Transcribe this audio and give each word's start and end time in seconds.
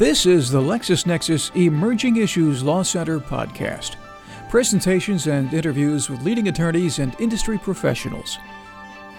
This 0.00 0.24
is 0.24 0.50
the 0.50 0.62
LexisNexis 0.62 1.54
Emerging 1.54 2.16
Issues 2.16 2.62
Law 2.62 2.82
Center 2.82 3.20
podcast. 3.20 3.96
Presentations 4.48 5.26
and 5.26 5.52
interviews 5.52 6.08
with 6.08 6.22
leading 6.22 6.48
attorneys 6.48 7.00
and 7.00 7.14
industry 7.20 7.58
professionals. 7.58 8.38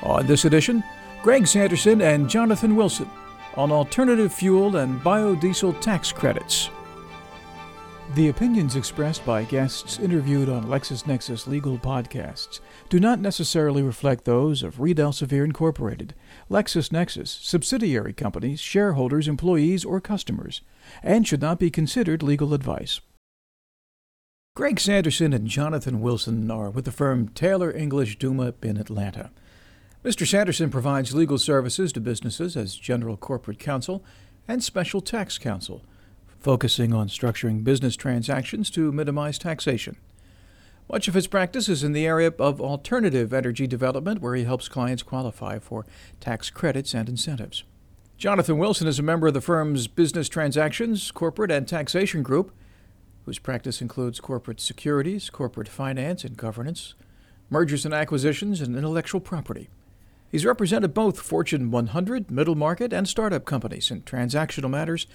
On 0.02 0.25
this 0.25 0.46
edition, 0.46 0.83
Greg 1.22 1.46
Sanderson 1.46 2.01
and 2.01 2.28
Jonathan 2.28 2.76
Wilson 2.76 3.08
on 3.55 3.72
alternative 3.72 4.33
fuel 4.33 4.78
and 4.78 4.99
biodiesel 5.01 5.79
tax 5.81 6.12
credits. 6.12 6.72
The 8.15 8.29
opinions 8.29 8.76
expressed 8.76 9.23
by 9.23 9.44
guests 9.44 10.00
interviewed 10.00 10.50
on 10.50 10.65
LexisNexis 10.65 11.45
legal 11.45 11.77
podcasts 11.77 12.59
do 12.90 13.00
not 13.00 13.19
necessarily 13.19 13.83
reflect 13.83 14.26
those 14.26 14.63
of 14.63 14.79
Reed 14.79 14.97
Elsevier 14.97 15.45
Incorporated, 15.45 16.16
LexisNexis, 16.52 17.28
subsidiary 17.28 18.14
companies, 18.14 18.59
shareholders, 18.59 19.28
employees, 19.28 19.86
or 19.86 20.02
customers, 20.02 20.62
and 21.02 21.26
should 21.26 21.42
not 21.42 21.58
be 21.58 21.72
considered 21.72 22.22
legal 22.22 22.54
advice. 22.54 23.00
Greg 24.56 24.80
Sanderson 24.80 25.32
and 25.32 25.48
Jonathan 25.48 26.02
Wilson 26.02 26.52
are 26.52 26.70
with 26.70 26.84
the 26.84 26.92
firm 26.92 27.30
Taylor 27.30 27.72
English 27.72 28.20
Duma 28.20 28.54
in 28.62 28.76
Atlanta. 28.76 29.32
Mr. 30.04 30.28
Sanderson 30.28 30.70
provides 30.70 31.16
legal 31.16 31.38
services 31.38 31.94
to 31.94 32.02
businesses 32.02 32.58
as 32.58 32.76
general 32.76 33.16
corporate 33.16 33.59
counsel 33.59 34.04
and 34.48 34.62
special 34.62 35.00
tax 35.00 35.38
counsel 35.38 35.84
focusing 36.42 36.92
on 36.92 37.08
structuring 37.08 37.64
business 37.64 37.95
transactions 37.95 38.70
to 38.72 38.92
minimize 38.92 39.38
taxation. 39.38 39.95
Much 40.91 41.08
of 41.08 41.13
his 41.13 41.27
practice 41.27 41.70
is 41.70 41.86
in 41.86 41.94
the 41.94 42.05
area 42.05 42.34
of 42.38 42.59
alternative 42.59 43.31
energy 43.31 43.66
development, 43.66 44.22
where 44.22 44.36
he 44.36 44.44
helps 44.44 44.68
clients 44.68 45.02
qualify 45.02 45.58
for 45.58 45.86
tax 46.20 46.50
credits 46.50 46.94
and 46.94 47.08
incentives. 47.08 47.64
Jonathan 48.17 48.58
Wilson 48.58 48.88
is 48.88 49.00
a 49.00 49.03
member 49.03 49.28
of 49.28 49.34
the 49.34 49.39
firm's 49.39 49.88
Business 49.88 50.28
Transactions, 50.28 51.09
Corporate, 51.12 51.50
and 51.50 51.66
Taxation 51.66 52.23
Group, 52.23 52.52
whose 53.23 53.39
practice 53.39 53.81
includes 53.81 54.19
corporate 54.19 54.59
securities, 54.59 55.30
corporate 55.30 55.69
finance 55.69 56.25
and 56.25 56.36
governance, 56.36 56.94
mergers 57.50 57.86
and 57.86 57.94
acquisitions, 57.94 58.59
and 58.59 58.75
intellectual 58.75 59.22
property. 59.22 59.69
He's 60.30 60.45
represented 60.45 60.94
both 60.94 61.22
Fortune 61.22 61.72
100, 61.72 62.30
middle 62.30 62.56
market, 62.56 62.92
and 62.92 63.08
startup 63.08 63.45
companies 63.45 63.92
in 63.92 64.02
transactional 64.02 64.69
matters 64.69 65.08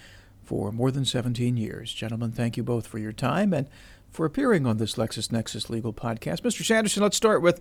for 0.43 0.73
more 0.73 0.91
than 0.91 1.05
17 1.05 1.57
years. 1.59 1.93
Gentlemen, 1.93 2.33
thank 2.33 2.57
you 2.57 2.63
both 2.63 2.87
for 2.87 2.99
your 2.99 3.13
time 3.13 3.53
and 3.53 3.69
for 4.17 4.25
appearing 4.25 4.67
on 4.67 4.79
this 4.79 4.95
LexisNexis 4.95 5.69
Legal 5.69 5.93
podcast. 5.93 6.41
Mr. 6.41 6.65
Sanderson, 6.65 7.03
let's 7.03 7.19
start 7.19 7.43
with, 7.43 7.61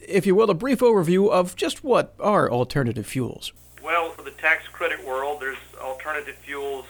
if 0.00 0.26
you 0.26 0.34
will, 0.34 0.50
a 0.50 0.54
brief 0.54 0.80
overview 0.80 1.30
of 1.30 1.54
just 1.54 1.84
what 1.84 2.14
are 2.18 2.50
alternative 2.50 3.06
fuels. 3.06 3.52
Well, 3.84 4.10
for 4.10 4.22
the 4.22 4.30
tax 4.30 4.66
credit 4.68 5.06
world, 5.06 5.40
there's 5.40 5.58
alternative 5.78 6.36
fuels. 6.36 6.86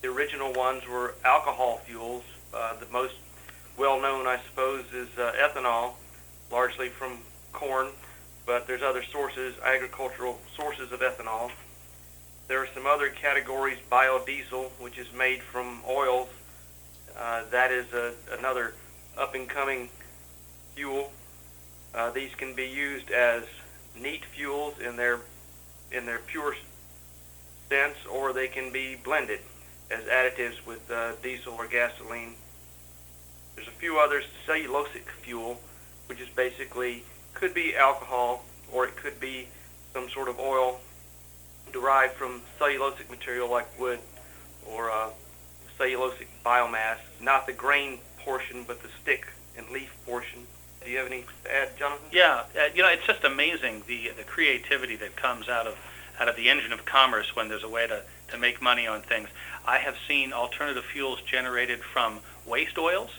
The 0.00 0.08
original 0.08 0.54
ones 0.54 0.82
were 0.88 1.14
alcohol 1.24 1.82
fuels. 1.84 2.24
Uh, 2.54 2.74
the 2.80 2.86
most 2.86 3.16
well 3.76 4.00
known, 4.00 4.26
I 4.26 4.40
suppose, 4.48 4.86
is 4.94 5.08
uh, 5.18 5.32
ethanol, 5.38 5.92
largely 6.50 6.88
from 6.88 7.18
corn, 7.52 7.88
but 8.46 8.66
there's 8.66 8.82
other 8.82 9.04
sources, 9.12 9.56
agricultural 9.62 10.40
sources 10.56 10.90
of 10.90 11.00
ethanol. 11.00 11.50
There 12.48 12.62
are 12.62 12.68
some 12.74 12.86
other 12.86 13.10
categories, 13.10 13.76
biodiesel, 13.92 14.70
which 14.80 14.96
is 14.96 15.06
made 15.12 15.42
from 15.42 15.82
oils. 15.86 16.28
Uh, 17.18 17.42
that 17.50 17.72
is 17.72 17.92
a, 17.92 18.12
another 18.38 18.74
up-and-coming 19.16 19.88
fuel. 20.74 21.12
Uh, 21.94 22.10
these 22.10 22.34
can 22.36 22.54
be 22.54 22.66
used 22.66 23.10
as 23.10 23.42
neat 24.00 24.24
fuels 24.24 24.74
in 24.78 24.96
their 24.96 25.18
in 25.90 26.04
their 26.04 26.18
pure 26.18 26.54
sense, 27.68 27.96
or 28.10 28.32
they 28.32 28.46
can 28.46 28.70
be 28.70 28.94
blended 29.02 29.40
as 29.90 30.04
additives 30.04 30.64
with 30.66 30.88
uh, 30.90 31.12
diesel 31.22 31.54
or 31.54 31.66
gasoline. 31.66 32.34
There's 33.56 33.68
a 33.68 33.72
few 33.72 33.98
others, 33.98 34.24
cellulosic 34.46 35.08
fuel, 35.22 35.58
which 36.06 36.20
is 36.20 36.28
basically 36.28 37.02
could 37.34 37.54
be 37.54 37.74
alcohol 37.74 38.44
or 38.72 38.86
it 38.86 38.96
could 38.96 39.18
be 39.18 39.48
some 39.92 40.08
sort 40.10 40.28
of 40.28 40.38
oil 40.38 40.80
derived 41.72 42.14
from 42.14 42.42
cellulosic 42.60 43.10
material 43.10 43.50
like 43.50 43.66
wood 43.80 43.98
or 44.66 44.90
uh, 44.90 45.08
cellulosic 45.78 46.26
biomass, 46.44 46.98
not 47.20 47.46
the 47.46 47.52
grain 47.52 47.98
portion, 48.18 48.64
but 48.66 48.82
the 48.82 48.88
stick 49.02 49.26
and 49.56 49.68
leaf 49.70 49.94
portion. 50.04 50.40
Do 50.84 50.90
you 50.90 50.98
have 50.98 51.06
any 51.06 51.24
to 51.44 51.54
add, 51.54 51.76
Jonathan? 51.76 52.06
Yeah, 52.12 52.44
uh, 52.58 52.68
you 52.74 52.82
know, 52.82 52.88
it's 52.88 53.06
just 53.06 53.24
amazing 53.24 53.82
the 53.86 54.10
the 54.16 54.24
creativity 54.24 54.96
that 54.96 55.16
comes 55.16 55.48
out 55.48 55.66
of 55.66 55.76
out 56.20 56.28
of 56.28 56.36
the 56.36 56.48
engine 56.48 56.72
of 56.72 56.84
commerce 56.84 57.36
when 57.36 57.48
there's 57.48 57.64
a 57.64 57.68
way 57.68 57.86
to, 57.86 58.02
to 58.28 58.38
make 58.38 58.60
money 58.60 58.86
on 58.86 59.00
things. 59.02 59.28
I 59.66 59.78
have 59.78 59.96
seen 60.06 60.32
alternative 60.32 60.84
fuels 60.84 61.20
generated 61.22 61.80
from 61.80 62.20
waste 62.46 62.78
oils, 62.78 63.10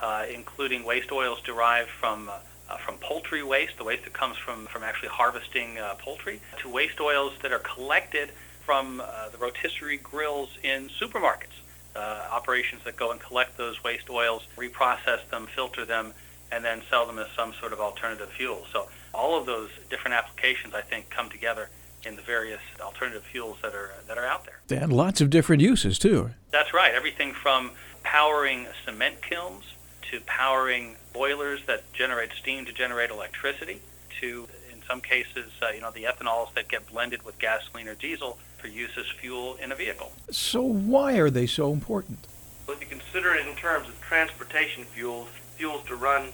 uh, 0.00 0.26
including 0.32 0.84
waste 0.84 1.10
oils 1.10 1.40
derived 1.40 1.88
from 1.88 2.28
uh, 2.28 2.38
uh, 2.68 2.76
from 2.78 2.96
poultry 2.98 3.42
waste, 3.42 3.76
the 3.76 3.84
waste 3.84 4.04
that 4.04 4.12
comes 4.12 4.36
from, 4.36 4.66
from 4.66 4.82
actually 4.82 5.10
harvesting 5.10 5.78
uh, 5.78 5.94
poultry, 5.98 6.40
to 6.58 6.68
waste 6.68 7.00
oils 7.00 7.34
that 7.42 7.52
are 7.52 7.58
collected 7.58 8.30
from 8.64 9.02
uh, 9.04 9.28
the 9.28 9.38
rotisserie 9.38 9.98
grills 9.98 10.48
in 10.62 10.88
supermarkets. 10.88 11.60
Uh, 11.96 12.26
operations 12.32 12.82
that 12.84 12.96
go 12.96 13.12
and 13.12 13.20
collect 13.20 13.56
those 13.56 13.82
waste 13.84 14.10
oils, 14.10 14.42
reprocess 14.56 15.28
them, 15.30 15.46
filter 15.54 15.84
them, 15.84 16.12
and 16.50 16.64
then 16.64 16.82
sell 16.90 17.06
them 17.06 17.18
as 17.20 17.28
some 17.36 17.52
sort 17.60 17.72
of 17.72 17.80
alternative 17.80 18.28
fuel. 18.30 18.66
So 18.72 18.88
all 19.12 19.38
of 19.38 19.46
those 19.46 19.70
different 19.90 20.16
applications, 20.16 20.74
I 20.74 20.80
think, 20.80 21.08
come 21.08 21.30
together 21.30 21.70
in 22.04 22.16
the 22.16 22.22
various 22.22 22.60
alternative 22.80 23.22
fuels 23.22 23.58
that 23.62 23.74
are 23.74 23.92
that 24.08 24.18
are 24.18 24.26
out 24.26 24.44
there. 24.44 24.82
And 24.82 24.92
lots 24.92 25.20
of 25.20 25.30
different 25.30 25.62
uses 25.62 25.98
too. 25.98 26.30
That's 26.50 26.74
right. 26.74 26.92
Everything 26.94 27.32
from 27.32 27.70
powering 28.02 28.66
cement 28.84 29.22
kilns 29.22 29.64
to 30.10 30.20
powering 30.26 30.96
boilers 31.12 31.60
that 31.66 31.92
generate 31.92 32.32
steam 32.32 32.64
to 32.66 32.72
generate 32.72 33.10
electricity, 33.10 33.80
to 34.20 34.48
in 34.72 34.82
some 34.86 35.00
cases, 35.00 35.50
uh, 35.62 35.70
you 35.70 35.80
know, 35.80 35.90
the 35.90 36.04
ethanols 36.04 36.52
that 36.54 36.68
get 36.68 36.86
blended 36.86 37.24
with 37.24 37.38
gasoline 37.38 37.88
or 37.88 37.94
diesel 37.94 38.38
for 38.64 38.70
use 38.70 38.96
as 38.96 39.04
fuel 39.20 39.56
in 39.62 39.72
a 39.72 39.74
vehicle. 39.74 40.10
So 40.30 40.62
why 40.62 41.18
are 41.18 41.28
they 41.28 41.46
so 41.46 41.70
important? 41.72 42.18
Well, 42.66 42.76
if 42.76 42.82
you 42.82 42.88
consider 42.88 43.34
it 43.34 43.46
in 43.46 43.54
terms 43.56 43.88
of 43.88 44.00
transportation 44.00 44.84
fuels, 44.84 45.28
fuels 45.56 45.84
to 45.88 45.96
run 45.96 46.30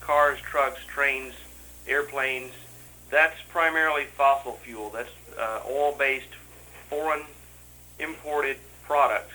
cars, 0.00 0.38
trucks, 0.40 0.80
trains, 0.86 1.34
airplanes, 1.86 2.52
that's 3.10 3.36
primarily 3.50 4.04
fossil 4.04 4.52
fuel. 4.52 4.88
That's 4.88 5.10
uh, 5.38 5.60
oil-based, 5.68 6.34
foreign 6.88 7.24
imported 7.98 8.56
product, 8.84 9.30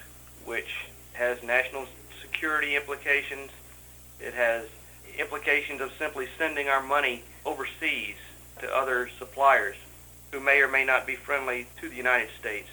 which 0.45 0.89
has 1.13 1.43
national 1.43 1.85
security 2.19 2.75
implications. 2.75 3.51
It 4.19 4.33
has 4.33 4.66
implications 5.19 5.81
of 5.81 5.91
simply 5.99 6.27
sending 6.39 6.67
our 6.67 6.81
money 6.81 7.21
overseas 7.45 8.16
to 8.59 8.75
other 8.75 9.07
suppliers 9.19 9.75
who 10.31 10.40
may 10.40 10.62
or 10.62 10.67
may 10.67 10.85
not 10.85 11.07
be 11.07 11.16
friendly 11.16 11.67
to 11.81 11.90
the 11.90 11.95
United 11.95 12.29
States. 12.40 12.69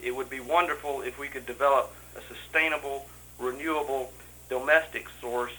It 0.00 0.14
would 0.14 0.28
be 0.28 0.40
wonderful 0.40 1.02
if 1.02 1.18
we 1.18 1.28
could 1.28 1.46
develop 1.46 1.92
a 2.16 2.34
sustainable, 2.34 3.06
renewable, 3.38 4.12
domestic 4.48 5.06
source 5.20 5.54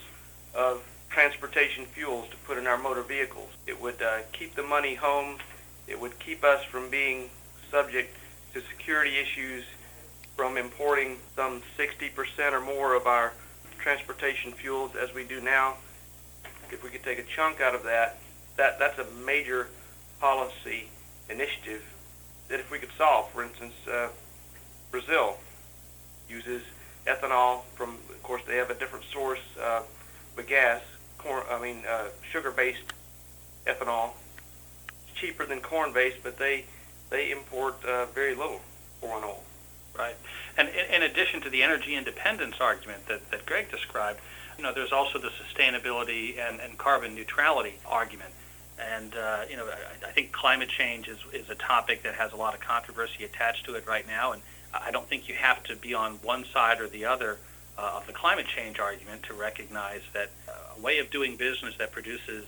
of 0.54 0.84
transportation 1.10 1.86
fuels 1.86 2.28
to 2.30 2.38
put 2.38 2.58
in 2.58 2.68
our 2.68 2.78
motor 2.78 3.02
vehicles. 3.02 3.50
It 3.68 3.82
would 3.82 4.02
uh, 4.02 4.20
keep 4.32 4.56
the 4.56 4.64
money 4.64 4.96
home. 4.96 5.38
It 5.88 6.00
would 6.00 6.20
keep 6.20 6.44
us 6.44 6.64
from 6.64 6.90
being 6.90 7.30
subject 7.72 8.16
to 8.54 8.62
security 8.62 9.18
issues 9.18 9.64
from 10.36 10.58
importing 10.58 11.18
some 11.36 11.62
60% 11.78 12.54
or 12.54 12.62
more 12.62 12.96
of 12.96 13.08
our 13.08 13.34
transportation 13.80 14.52
fuels 14.52 14.96
as 14.96 15.14
we 15.14 15.26
do 15.26 15.42
now, 15.42 15.76
if 16.72 16.84
we 16.84 16.90
could 16.90 17.04
take 17.04 17.20
a 17.20 17.24
chunk 17.24 17.62
out 17.62 17.76
of 17.76 17.84
that, 17.84 18.18
that 18.58 18.80
that's 18.80 18.98
a 18.98 19.06
major 19.26 19.68
policy 20.24 20.86
initiative 21.30 21.84
that 22.48 22.58
if 22.58 22.72
we 22.72 22.80
could 22.80 22.94
solve, 22.98 23.30
for 23.32 23.44
instance, 23.44 23.74
uh, 23.92 24.08
Brazil 24.90 25.36
uses 26.30 26.64
ethanol 27.06 27.64
from, 27.76 27.98
of 28.10 28.24
course, 28.24 28.42
they 28.48 28.56
have 28.56 28.70
a 28.70 28.74
different 28.74 29.04
source, 29.12 29.42
uh, 29.62 29.82
but 30.38 30.48
gas, 30.48 30.82
corn, 31.18 31.44
I 31.52 31.62
mean, 31.62 31.84
uh, 31.86 32.06
sugar-based 32.32 32.94
ethanol. 33.68 34.12
It's 35.10 35.20
cheaper 35.20 35.46
than 35.46 35.60
corn-based, 35.60 36.20
but 36.24 36.38
they 36.40 36.64
they 37.10 37.30
import 37.30 37.84
uh, 37.84 38.06
very 38.06 38.34
little 38.34 38.62
foreign 39.02 39.26
oil. 39.26 39.44
Right. 39.94 40.16
And 40.58 40.70
in, 40.70 40.86
in 40.96 41.02
addition 41.04 41.42
to 41.42 41.50
the 41.50 41.64
energy 41.64 41.96
independence 41.96 42.56
argument 42.62 43.08
that, 43.10 43.30
that 43.32 43.46
Greg 43.46 43.70
described, 43.70 44.22
you 44.58 44.64
know, 44.64 44.74
there's 44.74 44.94
also 44.94 45.20
the 45.20 45.32
sustainability 45.42 46.40
and, 46.40 46.62
and 46.62 46.78
carbon 46.78 47.14
neutrality 47.14 47.74
argument. 47.86 48.32
And, 48.80 49.16
uh, 49.16 49.42
you 49.50 49.58
know, 49.58 49.66
I, 49.66 50.08
I 50.08 50.12
think 50.12 50.32
climate 50.32 50.70
change 50.70 51.08
is, 51.08 51.20
is 51.32 51.50
a 51.50 51.56
topic 51.56 52.04
that 52.04 52.16
has 52.16 52.32
a 52.32 52.36
lot 52.36 52.54
of 52.54 52.60
controversy 52.60 53.24
attached 53.24 53.66
to 53.66 53.76
it 53.76 53.88
right 53.88 54.08
now. 54.08 54.32
And 54.32 54.42
I 54.74 54.92
don't 54.92 55.08
think 55.08 55.28
you 55.28 55.36
have 55.36 55.64
to 55.64 55.76
be 55.76 55.94
on 55.94 56.14
one 56.24 56.46
side 56.46 56.82
or 56.82 56.88
the 56.88 57.06
other 57.06 57.38
uh, 57.78 57.94
of 57.96 58.08
the 58.08 58.14
climate 58.14 58.48
change 58.48 58.80
argument 58.80 59.24
to 59.24 59.34
recognize 59.34 60.02
that 60.14 60.32
a 60.78 60.82
way 60.82 61.00
of 61.00 61.10
doing 61.10 61.36
business 61.38 61.76
that 61.78 61.92
produces 61.92 62.46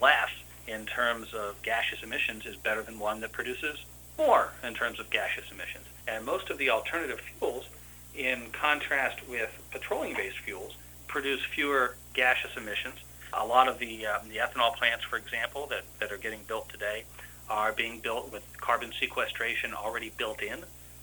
less 0.00 0.30
in 0.66 0.86
terms 0.86 1.32
of 1.32 1.60
gaseous 1.62 2.02
emissions 2.02 2.46
is 2.46 2.56
better 2.56 2.82
than 2.82 2.98
one 2.98 3.20
that 3.20 3.32
produces 3.32 3.84
more 4.16 4.52
in 4.64 4.74
terms 4.74 5.00
of 5.00 5.10
gaseous 5.10 5.50
emissions. 5.50 5.86
And 6.06 6.24
most 6.24 6.50
of 6.50 6.58
the 6.58 6.70
alternative 6.70 7.20
fuels 7.20 7.68
in 8.18 8.50
contrast 8.50 9.26
with 9.28 9.48
petroleum-based 9.70 10.38
fuels, 10.38 10.74
produce 11.06 11.40
fewer 11.44 11.94
gaseous 12.14 12.56
emissions. 12.56 12.96
A 13.32 13.44
lot 13.44 13.68
of 13.68 13.78
the, 13.78 14.06
um, 14.06 14.28
the 14.28 14.36
ethanol 14.36 14.74
plants, 14.74 15.04
for 15.04 15.16
example, 15.16 15.66
that, 15.66 15.84
that 16.00 16.12
are 16.12 16.16
getting 16.16 16.40
built 16.46 16.68
today 16.68 17.04
are 17.48 17.72
being 17.72 18.00
built 18.00 18.32
with 18.32 18.44
carbon 18.60 18.92
sequestration 18.98 19.72
already 19.74 20.12
built 20.16 20.42
in, 20.42 20.58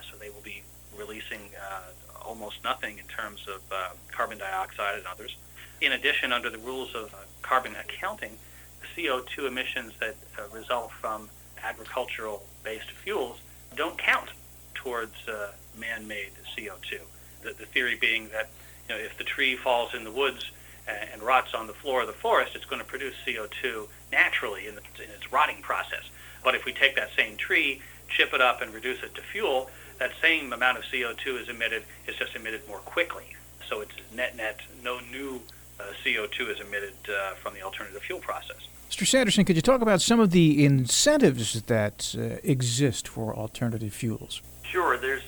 so 0.10 0.18
they 0.18 0.30
will 0.30 0.42
be 0.44 0.64
releasing 0.98 1.42
uh, 1.60 1.82
almost 2.26 2.64
nothing 2.64 2.98
in 2.98 3.06
terms 3.06 3.46
of 3.48 3.62
uh, 3.72 3.90
carbon 4.12 4.38
dioxide 4.38 4.98
and 4.98 5.08
others. 5.08 5.36
In 5.82 5.92
addition, 5.92 6.32
under 6.32 6.50
the 6.50 6.58
rules 6.58 6.94
of 6.96 7.14
uh, 7.14 7.18
carbon 7.42 7.76
accounting, 7.76 8.38
the 8.82 9.04
CO2 9.04 9.48
emissions 9.48 9.94
that 10.00 10.16
uh, 10.38 10.44
result 10.54 10.92
from 10.92 11.30
agricultural-based 11.64 12.92
fuels 12.92 13.40
don't 13.76 13.98
count 13.98 14.30
towards 14.74 15.28
uh, 15.28 15.52
man-made 15.78 16.32
CO2. 16.56 17.00
The, 17.42 17.54
the 17.54 17.66
theory 17.66 17.98
being 18.00 18.30
that 18.30 18.50
you 18.88 18.96
know, 18.96 19.02
if 19.02 19.18
the 19.18 19.24
tree 19.24 19.56
falls 19.56 19.94
in 19.94 20.04
the 20.04 20.12
woods 20.12 20.52
and, 20.88 21.10
and 21.14 21.22
rots 21.24 21.54
on 21.54 21.68
the 21.68 21.74
floor 21.74 22.02
of 22.02 22.08
the 22.08 22.14
forest, 22.14 22.56
it's 22.56 22.66
going 22.66 22.82
to 22.82 22.88
produce 22.88 23.16
CO2 23.26 23.88
naturally 24.12 24.68
in, 24.68 24.76
the, 24.76 24.82
in 25.04 25.10
its 25.12 25.32
rotting 25.32 25.62
process. 25.62 26.04
But 26.44 26.56
if 26.56 26.66
we 26.66 26.74
take 26.74 26.96
that 26.96 27.10
same 27.16 27.38
tree, 27.38 27.82
chip 28.08 28.34
it 28.34 28.42
up, 28.42 28.62
and 28.62 28.74
reduce 28.74 29.04
it 29.04 29.16
to 29.16 29.22
fuel, 29.22 29.70
that 30.00 30.12
same 30.22 30.54
amount 30.54 30.78
of 30.78 30.84
CO2 30.86 31.42
is 31.42 31.50
emitted. 31.50 31.84
It's 32.08 32.18
just 32.18 32.36
emitted 32.36 32.68
more 32.68 32.80
quickly. 32.80 33.36
So 33.68 33.82
it's 33.82 33.94
net 34.14 34.36
net, 34.36 34.60
no 34.84 35.00
new 35.12 35.42
uh, 35.80 35.84
CO2 36.04 36.52
is 36.52 36.60
emitted 36.60 36.94
uh, 37.10 37.34
from 37.36 37.54
the 37.54 37.62
alternative 37.62 38.02
fuel 38.02 38.20
process. 38.20 38.68
Mr. 38.90 39.06
Sanderson, 39.06 39.44
could 39.46 39.56
you 39.56 39.62
talk 39.62 39.82
about 39.82 40.02
some 40.02 40.20
of 40.20 40.32
the 40.32 40.64
incentives 40.64 41.64
that 41.64 42.16
uh, 42.18 42.38
exist 42.44 43.08
for 43.08 43.36
alternative 43.36 43.94
fuels? 43.94 44.42
Sure. 44.64 44.98
There's 44.98 45.24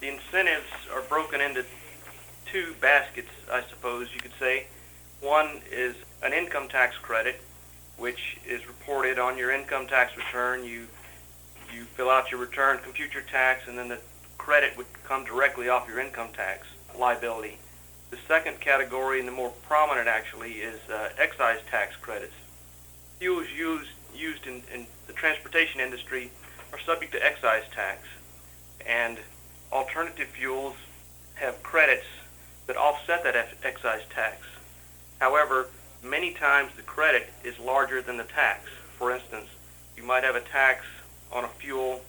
the 0.00 0.08
incentives 0.08 0.66
are 0.92 1.02
broken 1.02 1.40
into 1.40 1.64
two 2.50 2.74
baskets, 2.80 3.30
I 3.50 3.62
suppose 3.68 4.08
you 4.14 4.20
could 4.20 4.32
say. 4.38 4.66
One 5.20 5.60
is 5.70 5.96
an 6.22 6.32
income 6.32 6.68
tax 6.68 6.96
credit, 6.98 7.40
which 7.96 8.38
is 8.46 8.66
reported 8.66 9.18
on 9.18 9.38
your 9.38 9.50
income 9.50 9.86
tax 9.86 10.16
return. 10.16 10.64
You 10.64 10.86
you 11.74 11.84
fill 11.84 12.10
out 12.10 12.30
your 12.30 12.40
return, 12.40 12.78
compute 12.82 13.12
your 13.12 13.24
tax, 13.24 13.66
and 13.66 13.76
then 13.76 13.88
the 13.88 13.98
credit 14.38 14.76
would 14.76 14.86
come 15.04 15.24
directly 15.24 15.68
off 15.68 15.88
your 15.88 15.98
income 16.00 16.28
tax 16.32 16.66
liability. 16.96 17.58
The 18.10 18.18
second 18.28 18.60
category, 18.60 19.18
and 19.18 19.26
the 19.26 19.32
more 19.32 19.52
prominent 19.66 20.06
actually, 20.06 20.52
is 20.52 20.78
uh, 20.88 21.10
excise 21.18 21.58
tax 21.70 21.96
credits. 21.96 22.34
Fuels 23.18 23.46
used 23.56 23.90
used 24.14 24.46
in, 24.46 24.62
in 24.72 24.86
the 25.06 25.12
transportation 25.12 25.80
industry 25.80 26.30
are 26.72 26.78
subject 26.78 27.12
to 27.12 27.24
excise 27.24 27.64
tax, 27.74 28.06
and 28.86 29.18
alternative 29.72 30.28
fuels 30.28 30.76
have 31.34 31.62
credits 31.62 32.06
that 32.66 32.76
offset 32.76 33.24
that 33.24 33.48
excise 33.62 34.02
tax. 34.10 34.38
However, 35.20 35.68
many 36.02 36.32
times 36.32 36.72
the 36.76 36.82
credit 36.82 37.30
is 37.44 37.58
larger 37.58 38.02
than 38.02 38.16
the 38.16 38.24
tax. 38.24 38.68
For 38.98 39.10
instance, 39.10 39.46
you 39.96 40.02
might 40.02 40.24
have 40.24 40.36
a 40.36 40.40
tax 40.40 40.84
on 41.32 41.44
a 41.44 41.48
fuel, 41.48 42.02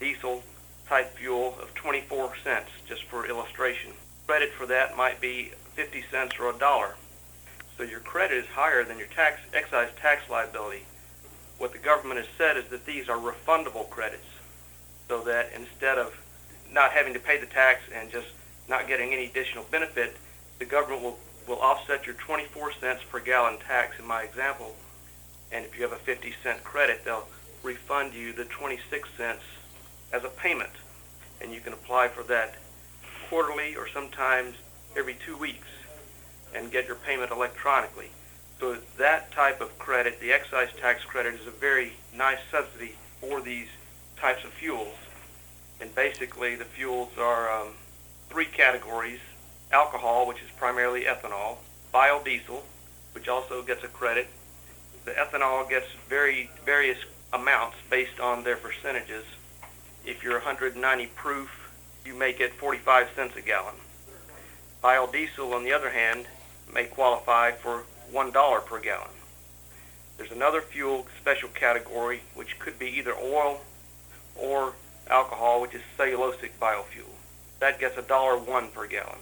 diesel 0.00 0.42
type 0.88 1.16
fuel 1.16 1.56
of 1.60 1.74
24 1.74 2.36
cents, 2.42 2.70
just 2.86 3.04
for 3.04 3.26
illustration. 3.26 3.92
Credit 4.26 4.52
for 4.52 4.66
that 4.66 4.96
might 4.96 5.20
be 5.20 5.52
50 5.74 6.04
cents 6.10 6.34
or 6.38 6.50
a 6.50 6.58
dollar. 6.58 6.96
So 7.76 7.82
your 7.82 8.00
credit 8.00 8.38
is 8.38 8.46
higher 8.46 8.84
than 8.84 8.98
your 8.98 9.08
tax 9.08 9.40
excise 9.52 9.90
tax 10.00 10.28
liability. 10.30 10.84
What 11.58 11.72
the 11.72 11.78
government 11.78 12.18
has 12.18 12.28
said 12.36 12.56
is 12.56 12.66
that 12.68 12.86
these 12.86 13.08
are 13.08 13.18
refundable 13.18 13.88
credits, 13.90 14.26
so 15.08 15.22
that 15.22 15.50
instead 15.54 15.98
of 15.98 16.14
not 16.70 16.92
having 16.92 17.14
to 17.14 17.20
pay 17.20 17.38
the 17.38 17.46
tax 17.46 17.80
and 17.94 18.10
just 18.10 18.28
not 18.68 18.88
getting 18.88 19.12
any 19.12 19.26
additional 19.26 19.64
benefit, 19.70 20.16
the 20.58 20.64
government 20.64 21.02
will, 21.02 21.18
will 21.46 21.60
offset 21.60 22.06
your 22.06 22.14
24 22.14 22.72
cents 22.72 23.02
per 23.10 23.20
gallon 23.20 23.58
tax 23.58 23.98
in 23.98 24.06
my 24.06 24.22
example. 24.22 24.74
And 25.52 25.64
if 25.64 25.76
you 25.76 25.82
have 25.82 25.92
a 25.92 25.96
50 25.96 26.34
cent 26.42 26.64
credit, 26.64 27.04
they'll 27.04 27.28
refund 27.62 28.14
you 28.14 28.32
the 28.32 28.44
26 28.44 29.08
cents 29.16 29.42
as 30.12 30.24
a 30.24 30.28
payment. 30.28 30.70
And 31.40 31.52
you 31.52 31.60
can 31.60 31.72
apply 31.72 32.08
for 32.08 32.22
that 32.24 32.54
quarterly 33.28 33.76
or 33.76 33.88
sometimes 33.88 34.54
every 34.96 35.14
two 35.14 35.36
weeks 35.36 35.68
and 36.54 36.70
get 36.70 36.86
your 36.86 36.96
payment 36.96 37.30
electronically. 37.30 38.10
So 38.60 38.78
that 38.98 39.32
type 39.32 39.60
of 39.60 39.76
credit, 39.78 40.20
the 40.20 40.32
excise 40.32 40.68
tax 40.80 41.04
credit, 41.04 41.34
is 41.34 41.46
a 41.46 41.50
very 41.50 41.94
nice 42.16 42.38
subsidy 42.50 42.94
for 43.20 43.40
these 43.40 43.68
types 44.16 44.44
of 44.44 44.50
fuels. 44.52 44.94
And 45.80 45.94
basically 45.94 46.54
the 46.54 46.64
fuels 46.64 47.10
are 47.18 47.50
um, 47.50 47.68
three 48.28 48.46
categories. 48.46 49.20
Alcohol, 49.74 50.28
which 50.28 50.40
is 50.40 50.48
primarily 50.56 51.02
ethanol, 51.02 51.56
biodiesel, 51.92 52.62
which 53.10 53.26
also 53.26 53.60
gets 53.60 53.82
a 53.82 53.88
credit. 53.88 54.28
The 55.04 55.10
ethanol 55.10 55.68
gets 55.68 55.86
very 56.08 56.48
various 56.64 56.98
amounts 57.32 57.76
based 57.90 58.20
on 58.20 58.44
their 58.44 58.54
percentages. 58.54 59.24
If 60.06 60.22
you're 60.22 60.34
190 60.34 61.06
proof, 61.16 61.50
you 62.06 62.14
may 62.14 62.32
get 62.32 62.52
45 62.52 63.08
cents 63.16 63.34
a 63.36 63.40
gallon. 63.40 63.74
Biodiesel, 64.84 65.52
on 65.52 65.64
the 65.64 65.72
other 65.72 65.90
hand, 65.90 66.26
may 66.72 66.84
qualify 66.84 67.50
for 67.50 67.82
$1 68.12 68.66
per 68.66 68.78
gallon. 68.78 69.08
There's 70.16 70.30
another 70.30 70.60
fuel 70.60 71.04
special 71.20 71.48
category 71.48 72.22
which 72.36 72.60
could 72.60 72.78
be 72.78 72.86
either 72.86 73.14
oil 73.20 73.60
or 74.36 74.74
alcohol, 75.10 75.60
which 75.60 75.74
is 75.74 75.82
cellulosic 75.98 76.52
biofuel. 76.60 77.10
That 77.58 77.80
gets 77.80 77.98
a 77.98 78.02
dollar 78.02 78.38
one 78.38 78.68
per 78.68 78.86
gallon. 78.86 79.18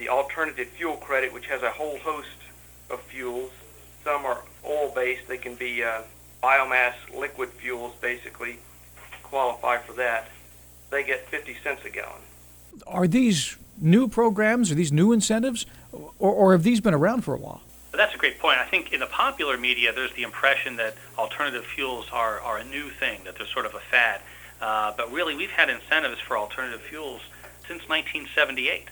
The 0.00 0.08
alternative 0.08 0.68
fuel 0.68 0.96
credit, 0.96 1.30
which 1.30 1.46
has 1.48 1.62
a 1.62 1.68
whole 1.68 1.98
host 1.98 2.28
of 2.88 3.02
fuels, 3.02 3.50
some 4.02 4.24
are 4.24 4.42
oil-based. 4.66 5.28
They 5.28 5.36
can 5.36 5.56
be 5.56 5.84
uh, 5.84 6.00
biomass 6.42 6.94
liquid 7.14 7.50
fuels, 7.50 7.92
basically, 8.00 8.60
qualify 9.22 9.76
for 9.76 9.92
that. 9.92 10.30
They 10.88 11.04
get 11.04 11.28
50 11.28 11.54
cents 11.62 11.82
a 11.84 11.90
gallon. 11.90 12.22
Are 12.86 13.06
these 13.06 13.58
new 13.78 14.08
programs? 14.08 14.72
Are 14.72 14.74
these 14.74 14.90
new 14.90 15.12
incentives? 15.12 15.66
Or, 15.92 16.32
or 16.32 16.52
have 16.52 16.62
these 16.62 16.80
been 16.80 16.94
around 16.94 17.20
for 17.20 17.34
a 17.34 17.38
while? 17.38 17.60
That's 17.92 18.14
a 18.14 18.18
great 18.18 18.38
point. 18.38 18.58
I 18.58 18.64
think 18.64 18.94
in 18.94 19.00
the 19.00 19.06
popular 19.06 19.58
media, 19.58 19.92
there's 19.92 20.14
the 20.14 20.22
impression 20.22 20.76
that 20.76 20.94
alternative 21.18 21.66
fuels 21.66 22.06
are, 22.10 22.40
are 22.40 22.56
a 22.56 22.64
new 22.64 22.88
thing, 22.88 23.20
that 23.24 23.36
they're 23.36 23.46
sort 23.46 23.66
of 23.66 23.74
a 23.74 23.80
fad. 23.80 24.22
Uh, 24.62 24.94
but 24.96 25.12
really, 25.12 25.34
we've 25.36 25.50
had 25.50 25.68
incentives 25.68 26.20
for 26.20 26.38
alternative 26.38 26.80
fuels 26.80 27.20
since 27.68 27.86
1978. 27.86 28.88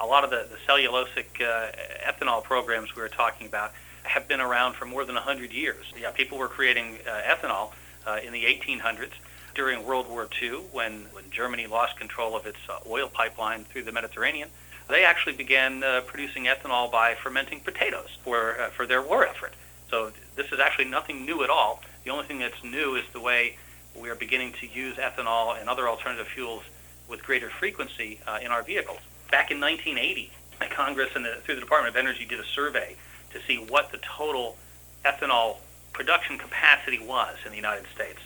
A 0.00 0.06
lot 0.06 0.24
of 0.24 0.30
the, 0.30 0.46
the 0.48 0.56
cellulosic 0.66 1.40
uh, 1.40 1.72
ethanol 2.10 2.42
programs 2.42 2.96
we 2.96 3.02
were 3.02 3.08
talking 3.08 3.46
about 3.46 3.72
have 4.04 4.26
been 4.28 4.40
around 4.40 4.74
for 4.74 4.86
more 4.86 5.04
than 5.04 5.14
100 5.14 5.52
years. 5.52 5.84
Yeah, 5.98 6.10
people 6.10 6.38
were 6.38 6.48
creating 6.48 6.98
uh, 7.06 7.20
ethanol 7.20 7.72
uh, 8.06 8.18
in 8.24 8.32
the 8.32 8.44
1800s 8.44 9.12
during 9.54 9.84
World 9.84 10.08
War 10.08 10.28
II 10.40 10.60
when, 10.72 11.06
when 11.12 11.24
Germany 11.30 11.66
lost 11.66 11.98
control 11.98 12.36
of 12.36 12.46
its 12.46 12.58
uh, 12.68 12.78
oil 12.88 13.08
pipeline 13.08 13.64
through 13.64 13.84
the 13.84 13.92
Mediterranean. 13.92 14.48
They 14.88 15.04
actually 15.04 15.36
began 15.36 15.84
uh, 15.84 16.00
producing 16.06 16.44
ethanol 16.46 16.90
by 16.90 17.14
fermenting 17.14 17.60
potatoes 17.60 18.18
for, 18.24 18.60
uh, 18.60 18.70
for 18.70 18.86
their 18.86 19.02
war 19.02 19.26
effort. 19.26 19.54
So 19.90 20.12
this 20.36 20.50
is 20.52 20.60
actually 20.60 20.86
nothing 20.86 21.24
new 21.24 21.44
at 21.44 21.50
all. 21.50 21.82
The 22.04 22.10
only 22.10 22.24
thing 22.24 22.38
that's 22.38 22.64
new 22.64 22.96
is 22.96 23.04
the 23.12 23.20
way 23.20 23.56
we 23.94 24.08
are 24.08 24.14
beginning 24.14 24.52
to 24.60 24.66
use 24.66 24.96
ethanol 24.96 25.60
and 25.60 25.68
other 25.68 25.88
alternative 25.88 26.26
fuels 26.28 26.62
with 27.08 27.22
greater 27.22 27.50
frequency 27.50 28.20
uh, 28.26 28.38
in 28.42 28.50
our 28.50 28.62
vehicles. 28.62 29.00
Back 29.30 29.52
in 29.52 29.60
1980, 29.60 30.32
Congress 30.70 31.10
and 31.14 31.24
the, 31.24 31.36
through 31.44 31.54
the 31.54 31.60
Department 31.60 31.94
of 31.94 31.96
Energy 31.96 32.24
did 32.24 32.40
a 32.40 32.44
survey 32.44 32.96
to 33.32 33.40
see 33.46 33.56
what 33.56 33.92
the 33.92 33.98
total 33.98 34.56
ethanol 35.04 35.58
production 35.92 36.36
capacity 36.36 36.98
was 36.98 37.36
in 37.44 37.50
the 37.50 37.56
United 37.56 37.86
States. 37.94 38.18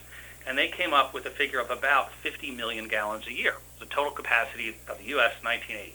And 0.47 0.57
they 0.57 0.69
came 0.69 0.95
up 0.95 1.13
with 1.13 1.27
a 1.27 1.31
figure 1.31 1.61
of 1.61 1.71
about 1.71 2.13
50 2.13 2.51
million 2.53 2.89
gallons 2.89 3.27
a 3.27 3.33
year, 3.33 3.55
the 3.81 3.87
total 3.87 4.13
capacity 4.13 4.77
of 4.89 4.99
the 4.99 5.05
U.S. 5.17 5.33
in 5.41 5.47
1980. 5.47 5.95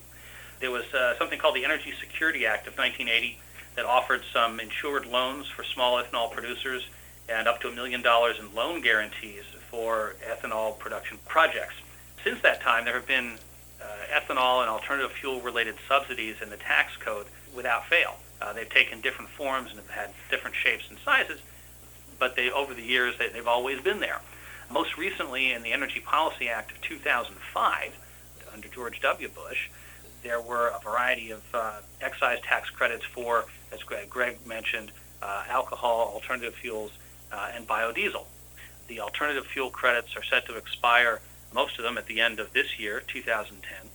There 0.60 0.72
was 0.72 0.86
uh, 0.94 1.18
something 1.18 1.40
called 1.40 1.56
the 1.56 1.66
Energy 1.66 1.94
Security 2.00 2.46
Act 2.46 2.68
of 2.68 2.78
1980 2.78 3.40
that 3.76 3.86
offered 3.86 4.22
some 4.34 4.60
insured 4.60 5.06
loans 5.06 5.48
for 5.48 5.64
small 5.64 6.02
ethanol 6.02 6.32
producers 6.32 6.88
and 7.30 7.48
up 7.48 7.62
to 7.62 7.70
a 7.70 7.72
million 7.72 8.02
dollars 8.02 8.38
in 8.40 8.54
loan 8.54 8.82
guarantees 8.82 9.44
for 9.70 10.16
ethanol 10.28 10.78
production 10.78 11.18
projects. 11.28 11.76
Since 12.24 12.42
that 12.42 12.62
time, 12.62 12.86
there 12.86 12.96
have 12.96 13.08
been 13.08 13.38
ethanol 14.14 14.62
and 14.62 14.70
alternative 14.70 15.12
fuel 15.12 15.42
related 15.42 15.76
subsidies 15.88 16.36
in 16.42 16.50
the 16.50 16.58
tax 16.58 16.96
code 16.98 17.28
without 17.56 17.86
fail. 17.88 18.18
Uh, 18.42 18.54
they've 18.54 18.70
taken 18.70 19.02
different 19.02 19.30
forms 19.32 19.72
and 19.72 19.80
have 19.80 19.90
had 19.90 20.10
different 20.30 20.56
shapes 20.56 20.86
and 20.90 20.98
sizes, 21.04 21.40
but 22.18 22.36
they, 22.36 22.50
over 22.52 22.74
the 22.74 22.82
years, 22.82 23.16
they, 23.18 23.30
they've 23.30 23.48
always 23.48 23.82
been 23.82 24.00
there. 24.00 24.22
Most 24.72 24.98
recently, 24.98 25.52
in 25.52 25.64
the 25.64 25.74
Energy 25.74 26.00
Policy 26.00 26.48
Act 26.48 26.72
of 26.72 26.82
2005, 26.82 27.98
under 28.54 28.68
George 28.68 29.02
W. 29.02 29.30
Bush, 29.30 29.70
there 30.24 30.42
were 30.42 30.68
a 30.70 30.80
variety 30.80 31.32
of 31.32 31.42
uh, 31.54 31.74
excise 32.02 32.40
tax 32.42 32.70
credits 32.70 33.06
for, 33.06 33.46
as 33.74 33.82
Greg, 33.84 34.10
Greg 34.10 34.46
mentioned, 34.46 34.92
uh, 35.22 35.44
alcohol, 35.50 36.12
alternative 36.14 36.54
fuels, 36.56 36.92
uh, 37.32 37.50
and 37.54 37.68
biodiesel. 37.68 38.26
The 38.88 39.02
alternative 39.02 39.46
fuel 39.46 39.70
credits 39.70 40.16
are 40.16 40.24
set 40.24 40.46
to 40.48 40.58
expire, 40.58 41.20
most 41.54 41.78
of 41.78 41.84
them 41.84 41.98
at 41.98 42.06
the 42.06 42.22
end 42.22 42.40
of 42.40 42.54
this 42.54 42.80
year, 42.80 43.02
2010. 43.08 43.90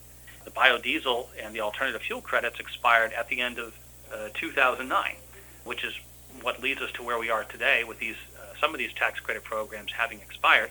the 0.45 0.51
biodiesel 0.51 1.29
and 1.43 1.55
the 1.55 1.61
alternative 1.61 2.03
fuel 2.03 2.21
credits 2.21 2.61
expired 2.61 3.13
at 3.13 3.29
the 3.29 3.41
end 3.41 3.59
of 3.59 3.75
uh, 4.13 4.29
2009, 4.35 5.17
which 5.65 5.85
is 5.85 5.95
what 6.43 6.63
leads 6.63 6.81
us 6.81 6.93
to 6.93 7.03
where 7.03 7.19
we 7.19 7.31
are 7.31 7.45
today 7.45 7.85
with 7.85 7.99
these 7.99 8.17
uh, 8.37 8.55
some 8.61 8.75
of 8.75 8.79
these 8.79 8.93
tax 8.93 9.21
credit 9.21 9.45
programs 9.45 9.93
having 9.93 10.21
expired. 10.21 10.71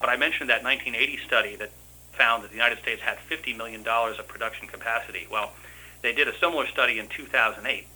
But 0.00 0.10
I 0.10 0.16
mentioned 0.16 0.50
that 0.50 0.62
1980 0.62 1.24
study 1.26 1.56
that 1.56 1.70
found 2.12 2.42
that 2.42 2.48
the 2.50 2.56
United 2.56 2.78
States 2.78 3.02
had 3.02 3.18
$50 3.18 3.56
million 3.56 3.86
of 3.86 4.28
production 4.28 4.68
capacity. 4.68 5.26
Well, 5.30 5.52
they 6.02 6.12
did 6.12 6.28
a 6.28 6.38
similar 6.38 6.66
study 6.66 6.98
in 6.98 7.08
2008, 7.08 7.86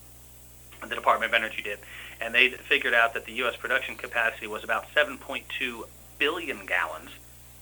the 0.89 0.95
Department 0.95 1.31
of 1.31 1.35
Energy 1.35 1.63
did, 1.63 1.79
and 2.21 2.35
they 2.35 2.51
figured 2.51 2.95
out 2.95 3.15
that 3.15 3.25
the 3.25 3.33
U.S. 3.35 3.57
production 3.57 3.97
capacity 3.97 4.47
was 4.47 4.65
about 4.65 4.87
7.2 4.95 5.85
billion 6.19 6.67
gallons 6.67 7.11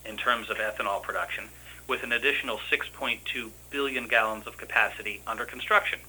in 0.09 0.17
terms 0.17 0.51
of 0.51 0.57
ethanol 0.57 1.03
production, 1.03 1.45
with 1.87 2.03
an 2.03 2.13
additional 2.13 2.59
6.2 2.71 3.51
billion 3.71 4.09
gallons 4.09 4.47
of 4.47 4.57
capacity 4.57 5.21
under 5.27 5.45
construction. 5.45 6.01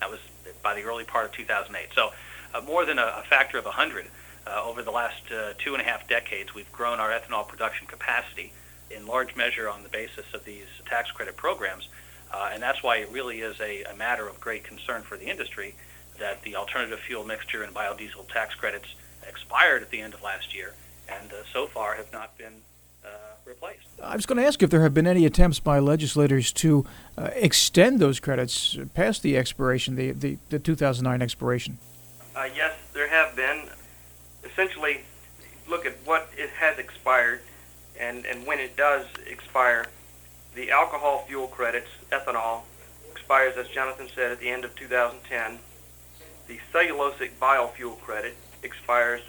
That 0.00 0.10
was 0.10 0.20
by 0.62 0.74
the 0.74 0.82
early 0.82 1.04
part 1.04 1.26
of 1.26 1.32
2008. 1.32 1.88
So 1.94 2.10
uh, 2.54 2.60
more 2.62 2.84
than 2.84 2.98
a, 2.98 3.14
a, 3.18 3.24
factor 3.28 3.58
of 3.58 3.64
100 3.64 4.06
uh, 4.46 4.62
over 4.64 4.82
the 4.82 4.90
last 4.90 5.22
uh, 5.30 5.52
two 5.58 5.74
and 5.74 5.82
a 5.82 5.84
half 5.84 6.08
decades, 6.08 6.54
we've 6.54 6.70
grown 6.72 6.98
our 6.98 7.10
ethanol 7.10 7.46
production 7.46 7.86
capacity 7.86 8.52
in 8.90 9.06
large 9.06 9.36
measure 9.36 9.68
on 9.68 9.82
the 9.82 9.88
basis 9.88 10.24
of 10.34 10.44
these 10.44 10.66
tax 10.86 11.10
credit 11.10 11.36
programs. 11.36 11.88
Uh, 12.32 12.50
and 12.52 12.62
that's 12.62 12.82
why 12.82 12.96
it 12.96 13.10
really 13.10 13.40
is 13.40 13.60
a, 13.60 13.84
a 13.84 13.96
matter 13.96 14.28
of 14.28 14.40
great 14.40 14.64
concern 14.64 15.02
for 15.02 15.16
the 15.16 15.26
industry 15.26 15.74
that 16.18 16.42
the 16.42 16.56
alternative 16.56 17.00
fuel 17.00 17.24
mixture 17.24 17.62
and 17.62 17.74
biodiesel 17.74 18.28
tax 18.28 18.54
credits 18.54 18.94
expired 19.26 19.82
at 19.82 19.90
the 19.90 20.00
end 20.00 20.14
of 20.14 20.22
last 20.22 20.54
year 20.54 20.74
and 21.08 21.32
uh, 21.32 21.36
so 21.52 21.66
far 21.66 21.94
have 21.94 22.12
not 22.12 22.36
been 22.38 22.62
replaced. 23.50 23.86
I 24.02 24.16
was 24.16 24.26
going 24.26 24.40
to 24.40 24.46
ask 24.46 24.62
if 24.62 24.70
there 24.70 24.82
have 24.82 24.94
been 24.94 25.06
any 25.06 25.26
attempts 25.26 25.60
by 25.60 25.78
legislators 25.78 26.52
to 26.52 26.86
uh, 27.18 27.30
extend 27.34 27.98
those 27.98 28.20
credits 28.20 28.78
past 28.94 29.22
the 29.22 29.36
expiration, 29.36 29.96
the, 29.96 30.12
the, 30.12 30.38
the 30.48 30.58
2009 30.58 31.20
expiration. 31.20 31.78
Uh, 32.34 32.48
yes, 32.54 32.74
there 32.94 33.08
have 33.08 33.36
been. 33.36 33.68
Essentially, 34.44 35.00
look 35.68 35.84
at 35.84 35.96
what 36.04 36.30
it 36.36 36.50
has 36.50 36.78
expired 36.78 37.40
and, 37.98 38.24
and 38.24 38.46
when 38.46 38.58
it 38.58 38.76
does 38.76 39.06
expire. 39.26 39.86
The 40.54 40.70
alcohol 40.70 41.24
fuel 41.28 41.46
credits, 41.46 41.88
ethanol, 42.10 42.62
expires, 43.10 43.56
as 43.56 43.68
Jonathan 43.68 44.08
said, 44.14 44.32
at 44.32 44.40
the 44.40 44.48
end 44.48 44.64
of 44.64 44.74
2010. 44.74 45.58
The 46.48 46.58
cellulosic 46.72 47.30
biofuel 47.40 48.00
credit 48.00 48.36
expires 48.62 49.22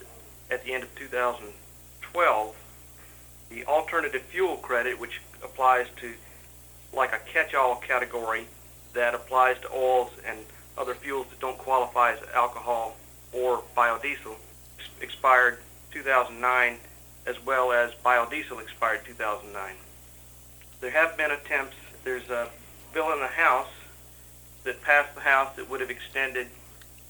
at 0.49 0.63
the 0.65 0.73
end 0.73 0.83
of 0.83 0.95
2012 0.95 2.55
the 3.51 3.65
alternative 3.65 4.21
fuel 4.23 4.55
credit, 4.57 4.99
which 4.99 5.21
applies 5.43 5.87
to 5.97 6.13
like 6.93 7.13
a 7.13 7.19
catch-all 7.31 7.75
category 7.75 8.45
that 8.93 9.13
applies 9.13 9.59
to 9.59 9.71
oils 9.73 10.11
and 10.25 10.39
other 10.77 10.95
fuels 10.95 11.27
that 11.29 11.39
don't 11.39 11.57
qualify 11.57 12.13
as 12.13 12.19
alcohol 12.33 12.95
or 13.33 13.61
biodiesel, 13.77 14.35
expired 15.01 15.59
2009, 15.91 16.77
as 17.25 17.45
well 17.45 17.71
as 17.71 17.91
biodiesel 18.03 18.61
expired 18.61 19.01
2009. 19.05 19.73
There 20.79 20.91
have 20.91 21.15
been 21.17 21.31
attempts. 21.31 21.75
There's 22.03 22.29
a 22.29 22.49
bill 22.93 23.11
in 23.13 23.19
the 23.19 23.27
House 23.27 23.69
that 24.63 24.81
passed 24.81 25.13
the 25.15 25.21
House 25.21 25.55
that 25.55 25.69
would 25.69 25.81
have 25.81 25.91
extended 25.91 26.47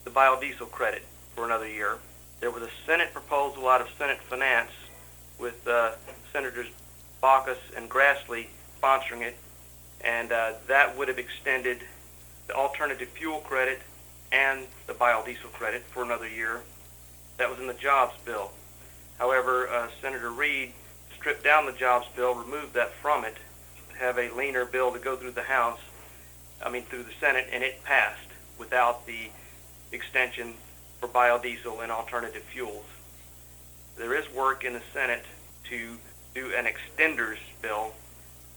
the 0.03 0.09
biodiesel 0.09 0.69
credit 0.71 1.03
for 1.35 1.45
another 1.45 1.67
year. 1.67 1.97
There 2.39 2.51
was 2.51 2.63
a 2.63 2.69
Senate 2.85 3.13
proposal 3.13 3.67
out 3.67 3.81
of 3.81 3.87
Senate 3.97 4.19
Finance 4.21 4.71
with 5.39 5.67
uh, 5.67 5.91
Senators 6.31 6.67
Baucus 7.21 7.57
and 7.75 7.89
Grassley 7.89 8.47
sponsoring 8.81 9.21
it, 9.21 9.37
and 10.03 10.31
uh, 10.31 10.53
that 10.67 10.97
would 10.97 11.07
have 11.07 11.19
extended 11.19 11.81
the 12.47 12.53
alternative 12.53 13.09
fuel 13.09 13.39
credit 13.39 13.79
and 14.31 14.65
the 14.87 14.93
biodiesel 14.93 15.51
credit 15.53 15.83
for 15.83 16.03
another 16.03 16.27
year. 16.27 16.61
That 17.37 17.49
was 17.49 17.59
in 17.59 17.67
the 17.67 17.73
jobs 17.73 18.13
bill. 18.25 18.51
However, 19.19 19.67
uh, 19.67 19.89
Senator 20.01 20.31
Reid 20.31 20.71
stripped 21.15 21.43
down 21.43 21.65
the 21.65 21.71
jobs 21.71 22.07
bill, 22.15 22.33
removed 22.33 22.73
that 22.73 22.93
from 22.93 23.23
it, 23.23 23.35
have 23.99 24.17
a 24.17 24.33
leaner 24.35 24.65
bill 24.65 24.91
to 24.91 24.99
go 24.99 25.15
through 25.15 25.31
the 25.31 25.43
House, 25.43 25.79
I 26.63 26.69
mean 26.69 26.83
through 26.83 27.03
the 27.03 27.13
Senate, 27.19 27.47
and 27.51 27.63
it 27.63 27.83
passed 27.83 28.29
without 28.57 29.05
the 29.05 29.29
extension 29.91 30.53
for 30.99 31.07
biodiesel 31.07 31.83
and 31.83 31.91
alternative 31.91 32.43
fuels. 32.43 32.85
There 33.97 34.15
is 34.15 34.31
work 34.33 34.63
in 34.63 34.73
the 34.73 34.81
Senate 34.93 35.25
to 35.69 35.97
do 36.33 36.53
an 36.55 36.65
extenders 36.65 37.37
bill 37.61 37.93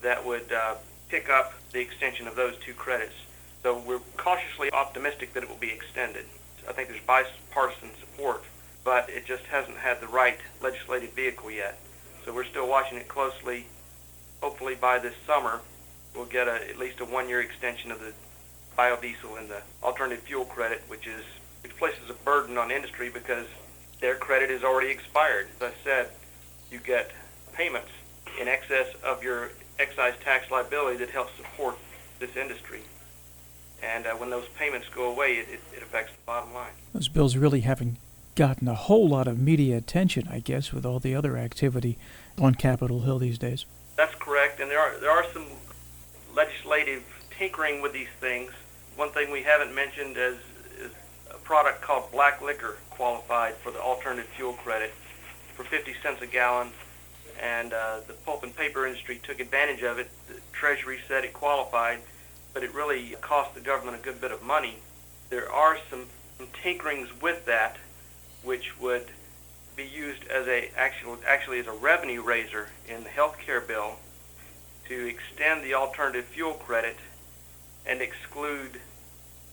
that 0.02 0.24
would 0.24 0.52
uh, 0.52 0.74
pick 1.08 1.28
up 1.28 1.54
the 1.72 1.80
extension 1.80 2.26
of 2.26 2.36
those 2.36 2.56
two 2.58 2.74
credits. 2.74 3.14
So 3.62 3.78
we're 3.78 4.00
cautiously 4.16 4.70
optimistic 4.72 5.32
that 5.34 5.42
it 5.42 5.48
will 5.48 5.56
be 5.56 5.70
extended. 5.70 6.26
I 6.68 6.72
think 6.72 6.88
there's 6.88 7.00
bipartisan 7.02 7.90
support, 7.98 8.42
but 8.84 9.08
it 9.08 9.26
just 9.26 9.44
hasn't 9.44 9.78
had 9.78 10.00
the 10.00 10.06
right 10.06 10.38
legislative 10.62 11.12
vehicle 11.12 11.50
yet. 11.50 11.78
So 12.24 12.34
we're 12.34 12.44
still 12.44 12.68
watching 12.68 12.98
it 12.98 13.08
closely. 13.08 13.66
Hopefully 14.40 14.74
by 14.74 14.98
this 14.98 15.14
summer, 15.26 15.60
we'll 16.14 16.26
get 16.26 16.48
a, 16.48 16.68
at 16.68 16.78
least 16.78 17.00
a 17.00 17.04
one-year 17.04 17.40
extension 17.40 17.90
of 17.90 18.00
the 18.00 18.12
biodiesel 18.76 19.38
and 19.38 19.48
the 19.48 19.62
alternative 19.82 20.24
fuel 20.24 20.44
credit, 20.44 20.82
which 20.88 21.06
is 21.06 21.22
which 21.62 21.76
places 21.78 22.10
a 22.10 22.14
burden 22.24 22.58
on 22.58 22.70
industry 22.70 23.08
because 23.08 23.46
their 24.00 24.16
credit 24.16 24.50
is 24.50 24.62
already 24.62 24.90
expired. 24.90 25.48
As 25.56 25.70
I 25.70 25.72
said, 25.82 26.10
you 26.70 26.78
get 26.78 27.10
payments 27.54 27.90
in 28.40 28.48
excess 28.48 28.88
of 29.02 29.22
your 29.22 29.50
excise 29.78 30.14
tax 30.22 30.50
liability 30.50 30.98
that 30.98 31.10
helps 31.10 31.32
support 31.36 31.76
this 32.18 32.36
industry. 32.36 32.80
And 33.82 34.06
uh, 34.06 34.14
when 34.14 34.30
those 34.30 34.46
payments 34.58 34.88
go 34.94 35.10
away, 35.10 35.34
it, 35.34 35.48
it, 35.48 35.60
it 35.76 35.82
affects 35.82 36.12
the 36.12 36.18
bottom 36.26 36.54
line. 36.54 36.72
Those 36.92 37.08
bills 37.08 37.36
really 37.36 37.60
haven't 37.60 37.96
gotten 38.34 38.66
a 38.66 38.74
whole 38.74 39.08
lot 39.08 39.28
of 39.28 39.38
media 39.38 39.76
attention, 39.76 40.26
I 40.28 40.40
guess, 40.40 40.72
with 40.72 40.84
all 40.84 40.98
the 40.98 41.14
other 41.14 41.36
activity 41.36 41.98
on 42.40 42.54
Capitol 42.54 43.02
Hill 43.02 43.18
these 43.18 43.38
days. 43.38 43.64
That's 43.96 44.14
correct, 44.16 44.58
and 44.60 44.70
there 44.70 44.80
are 44.80 44.98
there 44.98 45.10
are 45.10 45.24
some 45.32 45.46
legislative 46.34 47.04
tinkering 47.30 47.80
with 47.80 47.92
these 47.92 48.08
things. 48.20 48.50
One 48.96 49.10
thing 49.10 49.30
we 49.30 49.42
haven't 49.42 49.74
mentioned 49.74 50.16
is, 50.16 50.38
is 50.80 50.90
a 51.30 51.38
product 51.38 51.82
called 51.82 52.10
black 52.10 52.42
liquor 52.42 52.76
qualified 52.90 53.54
for 53.56 53.70
the 53.70 53.80
alternative 53.80 54.28
fuel 54.36 54.54
credit 54.54 54.92
for 55.56 55.64
50 55.64 55.94
cents 56.02 56.22
a 56.22 56.26
gallon, 56.26 56.70
and 57.40 57.72
uh, 57.72 58.00
the 58.06 58.12
pulp 58.12 58.42
and 58.42 58.56
paper 58.56 58.86
industry 58.86 59.20
took 59.22 59.40
advantage 59.40 59.82
of 59.82 59.98
it. 59.98 60.10
The 60.28 60.34
Treasury 60.52 61.00
said 61.06 61.24
it 61.24 61.32
qualified, 61.32 62.00
but 62.52 62.62
it 62.62 62.74
really 62.74 63.16
cost 63.20 63.54
the 63.54 63.60
government 63.60 64.00
a 64.00 64.04
good 64.04 64.20
bit 64.20 64.32
of 64.32 64.42
money. 64.42 64.76
There 65.30 65.50
are 65.50 65.78
some, 65.90 66.06
some 66.38 66.46
tinkerings 66.62 67.08
with 67.20 67.46
that, 67.46 67.76
which 68.42 68.78
would 68.80 69.06
be 69.76 69.84
used 69.84 70.26
as 70.28 70.46
a 70.46 70.70
actual, 70.76 71.18
actually 71.26 71.58
as 71.58 71.66
a 71.66 71.72
revenue 71.72 72.22
raiser 72.22 72.68
in 72.88 73.02
the 73.02 73.10
health 73.10 73.38
care 73.38 73.60
bill 73.60 73.96
to 74.88 75.06
extend 75.08 75.64
the 75.64 75.74
alternative 75.74 76.24
fuel 76.26 76.52
credit 76.52 76.96
and 77.86 78.00
exclude 78.00 78.80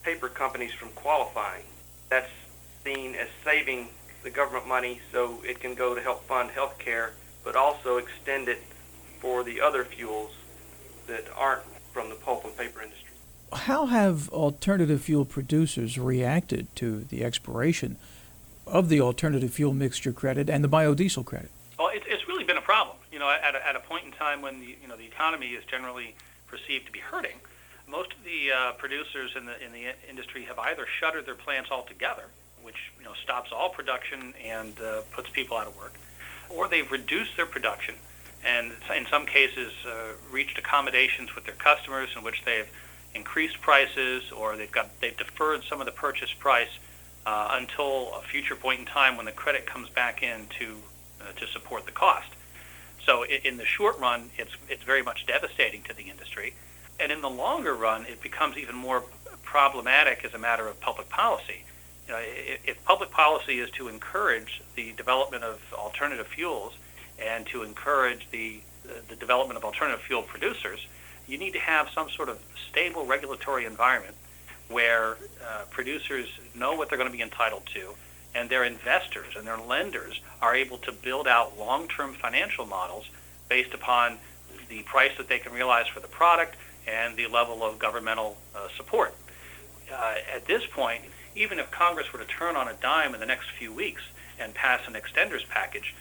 paper 0.02 0.28
companies 0.28 0.72
from 0.72 0.90
qualifying. 0.90 1.64
That's 2.08 2.30
seen 2.84 3.14
as 3.14 3.28
saving 3.44 3.88
the 4.22 4.30
government 4.30 4.68
money 4.68 5.00
so 5.10 5.42
it 5.44 5.60
can 5.60 5.74
go 5.74 5.94
to 5.94 6.00
help 6.00 6.24
fund 6.24 6.50
health 6.50 6.78
care, 6.78 7.12
but 7.44 7.56
also 7.56 7.96
extend 7.96 8.48
it 8.48 8.62
for 9.20 9.44
the 9.44 9.60
other 9.60 9.84
fuels 9.84 10.32
that 11.06 11.24
aren't 11.36 11.62
from 11.92 12.08
the 12.08 12.14
pulp 12.14 12.44
and 12.44 12.56
paper 12.56 12.82
industry. 12.82 13.10
How 13.52 13.86
have 13.86 14.28
alternative 14.30 15.02
fuel 15.02 15.24
producers 15.24 15.98
reacted 15.98 16.74
to 16.76 17.00
the 17.04 17.22
expiration 17.22 17.96
of 18.66 18.88
the 18.88 19.00
alternative 19.00 19.52
fuel 19.52 19.74
mixture 19.74 20.12
credit 20.12 20.48
and 20.48 20.64
the 20.64 20.68
biodiesel 20.68 21.24
credit? 21.24 21.50
Well, 21.78 21.88
it, 21.88 22.02
it's 22.06 22.26
really 22.26 22.44
been 22.44 22.56
a 22.56 22.62
problem. 22.62 22.96
You 23.10 23.18
know, 23.18 23.28
at 23.28 23.54
a, 23.54 23.66
at 23.66 23.76
a 23.76 23.80
point 23.80 24.06
in 24.06 24.12
time 24.12 24.40
when 24.40 24.60
the 24.60 24.76
you 24.80 24.88
know 24.88 24.96
the 24.96 25.04
economy 25.04 25.48
is 25.48 25.64
generally 25.64 26.14
perceived 26.46 26.86
to 26.86 26.92
be 26.92 27.00
hurting, 27.00 27.36
most 27.86 28.12
of 28.12 28.24
the 28.24 28.52
uh, 28.52 28.72
producers 28.72 29.32
in 29.36 29.44
the 29.44 29.62
in 29.62 29.72
the 29.72 29.92
industry 30.08 30.44
have 30.44 30.58
either 30.58 30.86
shuttered 30.98 31.26
their 31.26 31.34
plants 31.34 31.70
altogether 31.70 32.24
which 32.62 32.92
you 32.98 33.04
know 33.04 33.12
stops 33.22 33.50
all 33.52 33.68
production 33.68 34.34
and 34.44 34.78
uh, 34.80 35.02
puts 35.12 35.28
people 35.30 35.56
out 35.56 35.66
of 35.66 35.76
work, 35.76 35.94
or 36.54 36.68
they've 36.68 36.90
reduced 36.90 37.36
their 37.36 37.46
production 37.46 37.94
and 38.44 38.72
in 38.96 39.06
some 39.06 39.26
cases 39.26 39.72
uh, 39.86 40.12
reached 40.30 40.58
accommodations 40.58 41.34
with 41.34 41.44
their 41.44 41.54
customers 41.54 42.08
in 42.16 42.22
which 42.22 42.44
they've 42.44 42.68
increased 43.14 43.60
prices 43.60 44.30
or 44.32 44.56
they've 44.56 44.72
got 44.72 44.88
they've 45.00 45.16
deferred 45.16 45.62
some 45.64 45.80
of 45.80 45.86
the 45.86 45.92
purchase 45.92 46.32
price 46.32 46.78
uh, 47.26 47.48
until 47.52 48.14
a 48.14 48.22
future 48.22 48.56
point 48.56 48.80
in 48.80 48.86
time 48.86 49.16
when 49.16 49.26
the 49.26 49.32
credit 49.32 49.66
comes 49.66 49.88
back 49.90 50.22
in 50.22 50.46
to 50.58 50.76
uh, 51.20 51.32
to 51.38 51.46
support 51.46 51.86
the 51.86 51.92
cost. 51.92 52.28
So 53.04 53.24
in 53.24 53.56
the 53.56 53.64
short 53.64 53.98
run, 53.98 54.30
it's 54.38 54.52
it's 54.68 54.82
very 54.82 55.02
much 55.02 55.26
devastating 55.26 55.82
to 55.82 55.94
the 55.94 56.04
industry, 56.04 56.54
and 56.98 57.12
in 57.12 57.20
the 57.20 57.30
longer 57.30 57.74
run, 57.74 58.06
it 58.06 58.20
becomes 58.20 58.56
even 58.56 58.76
more 58.76 59.04
problematic 59.42 60.24
as 60.24 60.34
a 60.34 60.38
matter 60.38 60.66
of 60.66 60.80
public 60.80 61.08
policy 61.08 61.64
you 62.06 62.12
know, 62.12 62.20
if 62.20 62.84
public 62.84 63.10
policy 63.10 63.60
is 63.60 63.70
to 63.70 63.88
encourage 63.88 64.62
the 64.74 64.92
development 64.92 65.44
of 65.44 65.60
alternative 65.72 66.26
fuels 66.26 66.74
and 67.18 67.46
to 67.46 67.62
encourage 67.62 68.28
the 68.30 68.60
the 69.08 69.16
development 69.16 69.56
of 69.56 69.64
alternative 69.64 70.00
fuel 70.02 70.22
producers, 70.22 70.86
you 71.28 71.38
need 71.38 71.52
to 71.52 71.58
have 71.58 71.88
some 71.90 72.10
sort 72.10 72.28
of 72.28 72.38
stable 72.70 73.06
regulatory 73.06 73.64
environment 73.64 74.16
where 74.68 75.16
uh, 75.46 75.62
producers 75.70 76.28
know 76.54 76.74
what 76.74 76.88
they're 76.88 76.98
going 76.98 77.10
to 77.10 77.16
be 77.16 77.22
entitled 77.22 77.64
to, 77.66 77.94
and 78.34 78.48
their 78.48 78.64
investors 78.64 79.34
and 79.36 79.46
their 79.46 79.58
lenders 79.58 80.20
are 80.40 80.54
able 80.54 80.78
to 80.78 80.92
build 80.92 81.28
out 81.28 81.58
long-term 81.58 82.14
financial 82.14 82.66
models 82.66 83.08
based 83.48 83.74
upon 83.74 84.18
the 84.68 84.82
price 84.82 85.12
that 85.18 85.28
they 85.28 85.38
can 85.38 85.52
realize 85.52 85.86
for 85.86 86.00
the 86.00 86.08
product 86.08 86.56
and 86.88 87.16
the 87.16 87.26
level 87.26 87.62
of 87.62 87.78
governmental 87.78 88.36
uh, 88.56 88.68
support. 88.76 89.14
Uh, 89.92 90.14
at 90.34 90.46
this 90.46 90.62
point, 90.66 91.02
even 91.34 91.58
if 91.58 91.70
Congress 91.70 92.12
were 92.12 92.18
to 92.18 92.24
turn 92.24 92.56
on 92.56 92.68
a 92.68 92.74
dime 92.74 93.14
in 93.14 93.20
the 93.20 93.26
next 93.26 93.50
few 93.50 93.72
weeks 93.72 94.02
and 94.38 94.54
pass 94.54 94.80
an 94.86 94.94
extenders 94.94 95.48
package, 95.48 95.94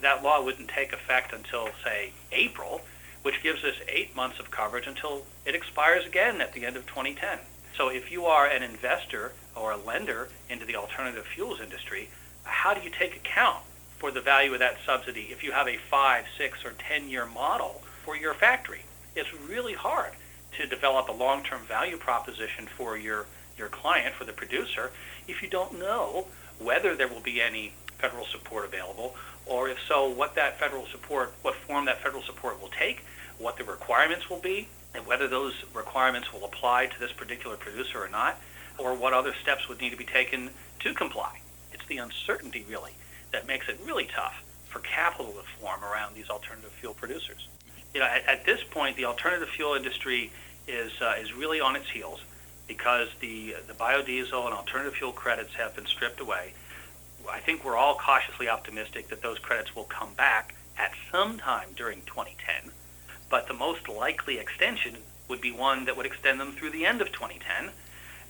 that 0.00 0.22
law 0.22 0.42
wouldn't 0.42 0.68
take 0.68 0.92
effect 0.92 1.32
until, 1.32 1.68
say, 1.84 2.12
April, 2.32 2.82
which 3.22 3.42
gives 3.42 3.64
us 3.64 3.76
eight 3.88 4.14
months 4.16 4.38
of 4.38 4.50
coverage 4.50 4.86
until 4.86 5.24
it 5.46 5.54
expires 5.54 6.04
again 6.04 6.40
at 6.40 6.52
the 6.52 6.66
end 6.66 6.76
of 6.76 6.86
2010. 6.86 7.38
So 7.76 7.88
if 7.88 8.10
you 8.10 8.26
are 8.26 8.46
an 8.46 8.62
investor 8.62 9.32
or 9.56 9.72
a 9.72 9.76
lender 9.76 10.28
into 10.48 10.66
the 10.66 10.76
alternative 10.76 11.24
fuels 11.24 11.60
industry, 11.60 12.10
how 12.44 12.74
do 12.74 12.82
you 12.82 12.90
take 12.90 13.16
account 13.16 13.62
for 13.98 14.10
the 14.10 14.20
value 14.20 14.52
of 14.52 14.58
that 14.58 14.78
subsidy 14.84 15.28
if 15.30 15.42
you 15.42 15.52
have 15.52 15.68
a 15.68 15.76
five, 15.76 16.24
six, 16.36 16.64
or 16.64 16.72
10 16.72 17.08
year 17.08 17.24
model 17.24 17.82
for 18.04 18.16
your 18.16 18.34
factory? 18.34 18.82
It's 19.14 19.32
really 19.48 19.74
hard 19.74 20.12
to 20.58 20.66
develop 20.66 21.08
a 21.08 21.12
long-term 21.12 21.62
value 21.62 21.96
proposition 21.96 22.66
for 22.66 22.96
your, 22.96 23.26
your 23.58 23.68
client, 23.68 24.14
for 24.14 24.24
the 24.24 24.32
producer, 24.32 24.90
if 25.28 25.42
you 25.42 25.48
don't 25.48 25.78
know 25.78 26.26
whether 26.58 26.94
there 26.94 27.08
will 27.08 27.20
be 27.20 27.40
any 27.40 27.72
federal 27.98 28.26
support 28.26 28.64
available, 28.64 29.14
or 29.46 29.68
if 29.68 29.78
so, 29.88 30.08
what 30.08 30.34
that 30.34 30.58
federal 30.58 30.86
support, 30.86 31.32
what 31.42 31.54
form 31.54 31.84
that 31.86 32.00
federal 32.02 32.22
support 32.22 32.60
will 32.60 32.70
take, 32.70 33.04
what 33.38 33.56
the 33.56 33.64
requirements 33.64 34.28
will 34.30 34.40
be, 34.40 34.68
and 34.94 35.06
whether 35.06 35.28
those 35.28 35.64
requirements 35.74 36.32
will 36.32 36.44
apply 36.44 36.86
to 36.86 36.98
this 37.00 37.12
particular 37.12 37.56
producer 37.56 37.98
or 38.02 38.08
not, 38.08 38.40
or 38.78 38.94
what 38.94 39.12
other 39.12 39.34
steps 39.42 39.68
would 39.68 39.80
need 39.80 39.90
to 39.90 39.96
be 39.96 40.04
taken 40.04 40.50
to 40.80 40.94
comply. 40.94 41.40
It's 41.72 41.86
the 41.86 41.98
uncertainty, 41.98 42.64
really, 42.68 42.92
that 43.32 43.46
makes 43.46 43.68
it 43.68 43.78
really 43.84 44.08
tough 44.14 44.42
for 44.68 44.80
capital 44.80 45.32
to 45.32 45.42
form 45.60 45.82
around 45.84 46.14
these 46.14 46.30
alternative 46.30 46.70
fuel 46.72 46.94
producers. 46.94 47.48
You 47.94 48.00
know, 48.00 48.06
at, 48.06 48.26
at 48.26 48.46
this 48.46 48.62
point, 48.62 48.96
the 48.96 49.04
alternative 49.04 49.48
fuel 49.48 49.74
industry 49.74 50.32
is 50.66 50.92
uh, 51.00 51.14
is 51.20 51.32
really 51.34 51.60
on 51.60 51.76
its 51.76 51.90
heels 51.90 52.20
because 52.66 53.08
the 53.20 53.56
the 53.66 53.74
biodiesel 53.74 54.44
and 54.44 54.54
alternative 54.54 54.94
fuel 54.94 55.12
credits 55.12 55.54
have 55.54 55.74
been 55.74 55.86
stripped 55.86 56.20
away. 56.20 56.52
I 57.30 57.38
think 57.38 57.64
we're 57.64 57.76
all 57.76 57.94
cautiously 57.94 58.48
optimistic 58.48 59.08
that 59.08 59.22
those 59.22 59.38
credits 59.38 59.76
will 59.76 59.84
come 59.84 60.14
back 60.14 60.54
at 60.76 60.92
some 61.10 61.38
time 61.38 61.68
during 61.76 62.00
2010 62.02 62.72
but 63.32 63.48
the 63.48 63.54
most 63.54 63.88
likely 63.88 64.38
extension 64.38 64.98
would 65.26 65.40
be 65.40 65.50
one 65.50 65.86
that 65.86 65.96
would 65.96 66.04
extend 66.04 66.38
them 66.38 66.52
through 66.52 66.68
the 66.68 66.84
end 66.84 67.00
of 67.00 67.10
2010. 67.12 67.70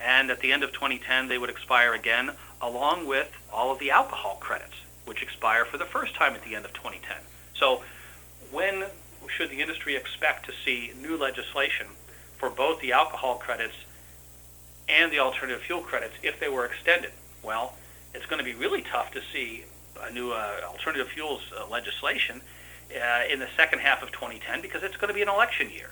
And 0.00 0.30
at 0.30 0.38
the 0.38 0.52
end 0.52 0.62
of 0.62 0.72
2010, 0.72 1.26
they 1.26 1.38
would 1.38 1.50
expire 1.50 1.92
again, 1.92 2.30
along 2.60 3.08
with 3.08 3.28
all 3.52 3.72
of 3.72 3.80
the 3.80 3.90
alcohol 3.90 4.36
credits, 4.38 4.76
which 5.04 5.20
expire 5.20 5.64
for 5.64 5.76
the 5.76 5.84
first 5.84 6.14
time 6.14 6.34
at 6.34 6.44
the 6.44 6.54
end 6.54 6.64
of 6.64 6.72
2010. 6.72 7.16
So 7.52 7.82
when 8.52 8.84
should 9.26 9.50
the 9.50 9.60
industry 9.60 9.96
expect 9.96 10.46
to 10.46 10.52
see 10.64 10.92
new 10.96 11.16
legislation 11.16 11.88
for 12.38 12.48
both 12.48 12.80
the 12.80 12.92
alcohol 12.92 13.34
credits 13.34 13.74
and 14.88 15.12
the 15.12 15.18
alternative 15.18 15.62
fuel 15.62 15.80
credits 15.80 16.14
if 16.22 16.38
they 16.40 16.48
were 16.48 16.64
extended? 16.64 17.12
Well, 17.42 17.74
it's 18.14 18.26
going 18.26 18.38
to 18.38 18.44
be 18.44 18.54
really 18.54 18.82
tough 18.82 19.10
to 19.12 19.20
see 19.32 19.64
a 20.00 20.10
new 20.12 20.32
uh, 20.32 20.60
alternative 20.66 21.08
fuels 21.08 21.42
uh, 21.56 21.66
legislation 21.68 22.40
uh, 22.94 23.22
in 23.30 23.38
the 23.38 23.48
second 23.56 23.80
half 23.80 24.02
of 24.02 24.12
2010 24.12 24.60
because 24.60 24.82
it's 24.82 24.96
going 24.96 25.08
to 25.08 25.14
be 25.14 25.22
an 25.22 25.28
election 25.28 25.70
year. 25.70 25.90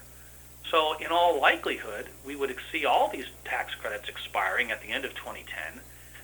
So 0.71 0.97
in 0.99 1.09
all 1.09 1.41
likelihood, 1.41 2.09
we 2.25 2.37
would 2.37 2.55
see 2.71 2.85
all 2.85 3.09
these 3.09 3.27
tax 3.45 3.75
credits 3.75 4.09
expiring 4.09 4.71
at 4.71 4.83
the 4.83 4.89
end 4.89 5.05
of 5.05 5.15
2010, 5.15 5.81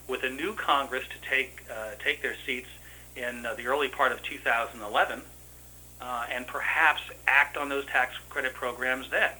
with 0.08 0.22
a 0.22 0.30
new 0.30 0.54
Congress 0.54 1.04
to 1.08 1.28
take 1.28 1.64
uh, 1.70 1.92
take 2.02 2.22
their 2.22 2.36
seats 2.46 2.68
in 3.16 3.44
uh, 3.44 3.54
the 3.54 3.66
early 3.66 3.88
part 3.88 4.12
of 4.12 4.22
2011, 4.22 5.22
uh, 6.00 6.26
and 6.30 6.46
perhaps 6.46 7.02
act 7.26 7.56
on 7.56 7.68
those 7.68 7.86
tax 7.86 8.14
credit 8.28 8.54
programs 8.54 9.10
then. 9.10 9.32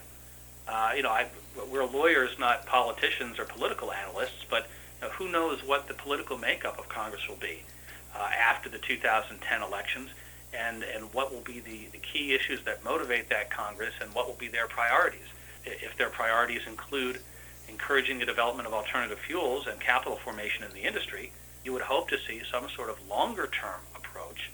Uh, 0.69 0.93
you 0.97 1.03
know, 1.03 1.11
I, 1.11 1.27
we're 1.71 1.85
lawyers, 1.85 2.39
not 2.39 2.67
politicians 2.67 3.39
or 3.39 3.45
political 3.45 3.93
analysts, 3.93 4.45
but 4.49 4.69
you 5.01 5.09
know, 5.09 5.13
who 5.15 5.31
knows 5.31 5.63
what 5.65 5.89
the 5.89 5.95
political 5.95 6.39
makeup 6.39 6.79
of 6.79 6.89
Congress 6.89 7.29
will 7.29 7.37
be 7.37 7.63
uh, 8.15 8.29
after 8.39 8.69
the 8.69 8.79
2010 8.79 9.63
elections 9.63 10.11
and, 10.53 10.83
and 10.83 11.13
what 11.13 11.33
will 11.33 11.43
be 11.43 11.61
the, 11.61 11.87
the 11.93 11.99
key 11.99 12.35
issues 12.35 12.63
that 12.65 12.85
motivate 12.85 13.29
that 13.29 13.51
Congress 13.51 13.95
and 14.01 14.15
what 14.15 14.27
will 14.27 14.35
be 14.35 14.49
their 14.49 14.67
priorities. 14.67 15.27
If 15.65 15.97
their 15.97 16.11
priorities 16.11 16.63
include 16.67 17.21
encouraging 17.69 18.19
the 18.19 18.27
development 18.27 18.67
of 18.67 18.75
alternative 18.75 19.19
fuels 19.19 19.67
and 19.67 19.81
capital 19.81 20.17
formation 20.17 20.65
in 20.65 20.73
the 20.73 20.83
industry, 20.83 21.33
you 21.65 21.73
would 21.73 21.83
hope 21.83 22.09
to 22.11 22.19
see 22.19 22.43
some 22.51 22.69
sort 22.69 22.91
of 22.91 23.09
longer 23.09 23.49
term 23.49 23.81
approach 23.95 24.51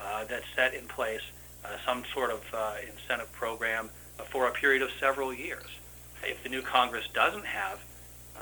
uh, 0.00 0.24
that 0.24 0.42
set 0.54 0.74
in 0.74 0.86
place 0.86 1.20
uh, 1.64 1.68
some 1.84 2.04
sort 2.12 2.30
of 2.30 2.42
uh, 2.54 2.74
incentive 2.90 3.30
program 3.32 3.90
for 4.24 4.48
a 4.48 4.52
period 4.52 4.82
of 4.82 4.90
several 4.98 5.32
years. 5.32 5.66
If 6.22 6.42
the 6.42 6.48
new 6.48 6.62
Congress 6.62 7.08
doesn't 7.12 7.46
have 7.46 7.78
uh, 8.36 8.40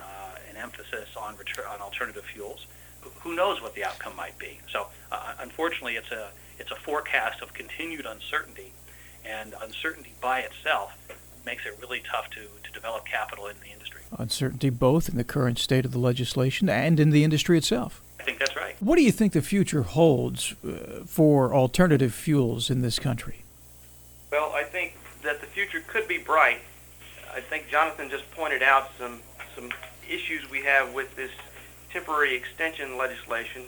an 0.50 0.56
emphasis 0.56 1.08
on, 1.16 1.34
retur- 1.36 1.68
on 1.68 1.80
alternative 1.80 2.24
fuels, 2.24 2.66
who 3.20 3.34
knows 3.34 3.60
what 3.60 3.74
the 3.74 3.84
outcome 3.84 4.16
might 4.16 4.38
be. 4.38 4.60
So, 4.70 4.86
uh, 5.12 5.34
unfortunately, 5.40 5.96
it's 5.96 6.10
a 6.10 6.28
it's 6.58 6.70
a 6.70 6.76
forecast 6.76 7.42
of 7.42 7.52
continued 7.52 8.06
uncertainty, 8.06 8.72
and 9.24 9.54
uncertainty 9.60 10.14
by 10.20 10.40
itself 10.40 10.96
makes 11.44 11.66
it 11.66 11.76
really 11.80 12.02
tough 12.10 12.30
to, 12.30 12.40
to 12.40 12.72
develop 12.72 13.04
capital 13.04 13.46
in 13.46 13.56
the 13.62 13.70
industry. 13.72 14.02
Uncertainty 14.16 14.70
both 14.70 15.08
in 15.08 15.16
the 15.16 15.24
current 15.24 15.58
state 15.58 15.84
of 15.84 15.92
the 15.92 15.98
legislation 15.98 16.68
and 16.68 16.98
in 16.98 17.10
the 17.10 17.24
industry 17.24 17.58
itself. 17.58 18.00
I 18.20 18.22
think 18.22 18.38
that's 18.38 18.56
right. 18.56 18.76
What 18.80 18.96
do 18.96 19.02
you 19.02 19.12
think 19.12 19.32
the 19.32 19.42
future 19.42 19.82
holds 19.82 20.54
uh, 20.66 21.04
for 21.06 21.52
alternative 21.52 22.14
fuels 22.14 22.70
in 22.70 22.80
this 22.80 22.98
country? 22.98 23.42
Well, 24.32 24.52
I 24.54 24.62
think 24.62 24.93
that 24.93 24.93
the 24.93 24.93
future 25.54 25.82
could 25.86 26.08
be 26.08 26.18
bright. 26.18 26.58
I 27.32 27.40
think 27.40 27.68
Jonathan 27.70 28.10
just 28.10 28.28
pointed 28.32 28.62
out 28.62 28.90
some 28.98 29.20
some 29.54 29.70
issues 30.08 30.50
we 30.50 30.62
have 30.62 30.92
with 30.92 31.14
this 31.14 31.30
temporary 31.90 32.34
extension 32.34 32.98
legislation. 32.98 33.62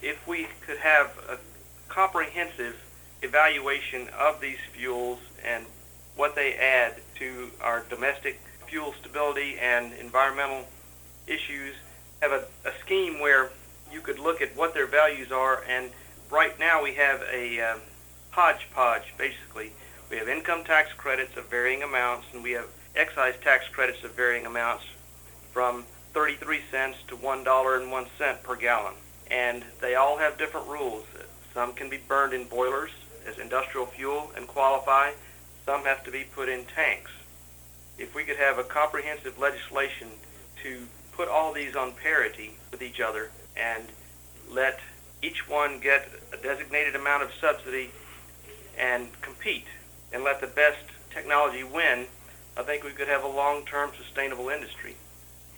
If 0.00 0.26
we 0.28 0.46
could 0.64 0.78
have 0.78 1.10
a 1.28 1.38
comprehensive 1.88 2.80
evaluation 3.22 4.08
of 4.16 4.40
these 4.40 4.58
fuels 4.72 5.18
and 5.44 5.66
what 6.14 6.36
they 6.36 6.54
add 6.54 6.94
to 7.16 7.50
our 7.60 7.84
domestic 7.90 8.40
fuel 8.68 8.94
stability 9.00 9.56
and 9.60 9.92
environmental 9.94 10.66
issues. 11.26 11.74
Have 12.22 12.32
a, 12.32 12.44
a 12.68 12.72
scheme 12.84 13.20
where 13.20 13.50
you 13.92 14.00
could 14.00 14.18
look 14.18 14.40
at 14.40 14.56
what 14.56 14.74
their 14.74 14.86
values 14.86 15.32
are, 15.32 15.64
and 15.68 15.90
right 16.30 16.58
now 16.58 16.82
we 16.82 16.94
have 16.94 17.22
a 17.32 17.60
uh, 17.60 17.76
hodgepodge, 18.30 19.14
basically. 19.16 19.72
We 20.10 20.16
have 20.16 20.28
income 20.28 20.64
tax 20.64 20.92
credits 20.94 21.36
of 21.36 21.50
varying 21.50 21.82
amounts, 21.82 22.26
and 22.32 22.42
we 22.42 22.52
have 22.52 22.66
excise 22.96 23.34
tax 23.42 23.68
credits 23.68 24.02
of 24.04 24.14
varying 24.14 24.46
amounts 24.46 24.84
from 25.52 25.84
33 26.14 26.60
cents 26.70 26.98
to 27.08 27.16
$1.01 27.16 28.42
per 28.42 28.56
gallon. 28.56 28.94
And 29.30 29.64
they 29.82 29.94
all 29.94 30.16
have 30.16 30.38
different 30.38 30.66
rules. 30.66 31.04
Some 31.52 31.74
can 31.74 31.90
be 31.90 31.98
burned 31.98 32.32
in 32.32 32.44
boilers 32.44 32.90
as 33.26 33.38
industrial 33.38 33.86
fuel 33.86 34.30
and 34.34 34.46
qualify. 34.46 35.10
Some 35.66 35.84
have 35.84 36.02
to 36.04 36.10
be 36.10 36.24
put 36.24 36.48
in 36.48 36.64
tanks. 36.64 37.10
If 37.98 38.14
we 38.14 38.24
could 38.24 38.36
have 38.36 38.58
a 38.58 38.64
comprehensive 38.64 39.38
legislation 39.38 40.08
to 40.62 40.86
put 41.12 41.28
all 41.28 41.52
these 41.52 41.76
on 41.76 41.92
parity 41.92 42.52
with 42.70 42.80
each 42.80 43.00
other 43.00 43.30
and 43.56 43.84
let 44.50 44.80
each 45.20 45.46
one 45.48 45.80
get 45.80 46.08
a 46.32 46.38
designated 46.38 46.96
amount 46.96 47.24
of 47.24 47.30
subsidy 47.38 47.90
and 48.78 49.08
compete 49.20 49.66
and 50.12 50.24
let 50.24 50.40
the 50.40 50.46
best 50.46 50.84
technology 51.10 51.64
win, 51.64 52.06
I 52.56 52.62
think 52.62 52.84
we 52.84 52.90
could 52.90 53.08
have 53.08 53.24
a 53.24 53.28
long-term 53.28 53.92
sustainable 53.96 54.48
industry. 54.48 54.96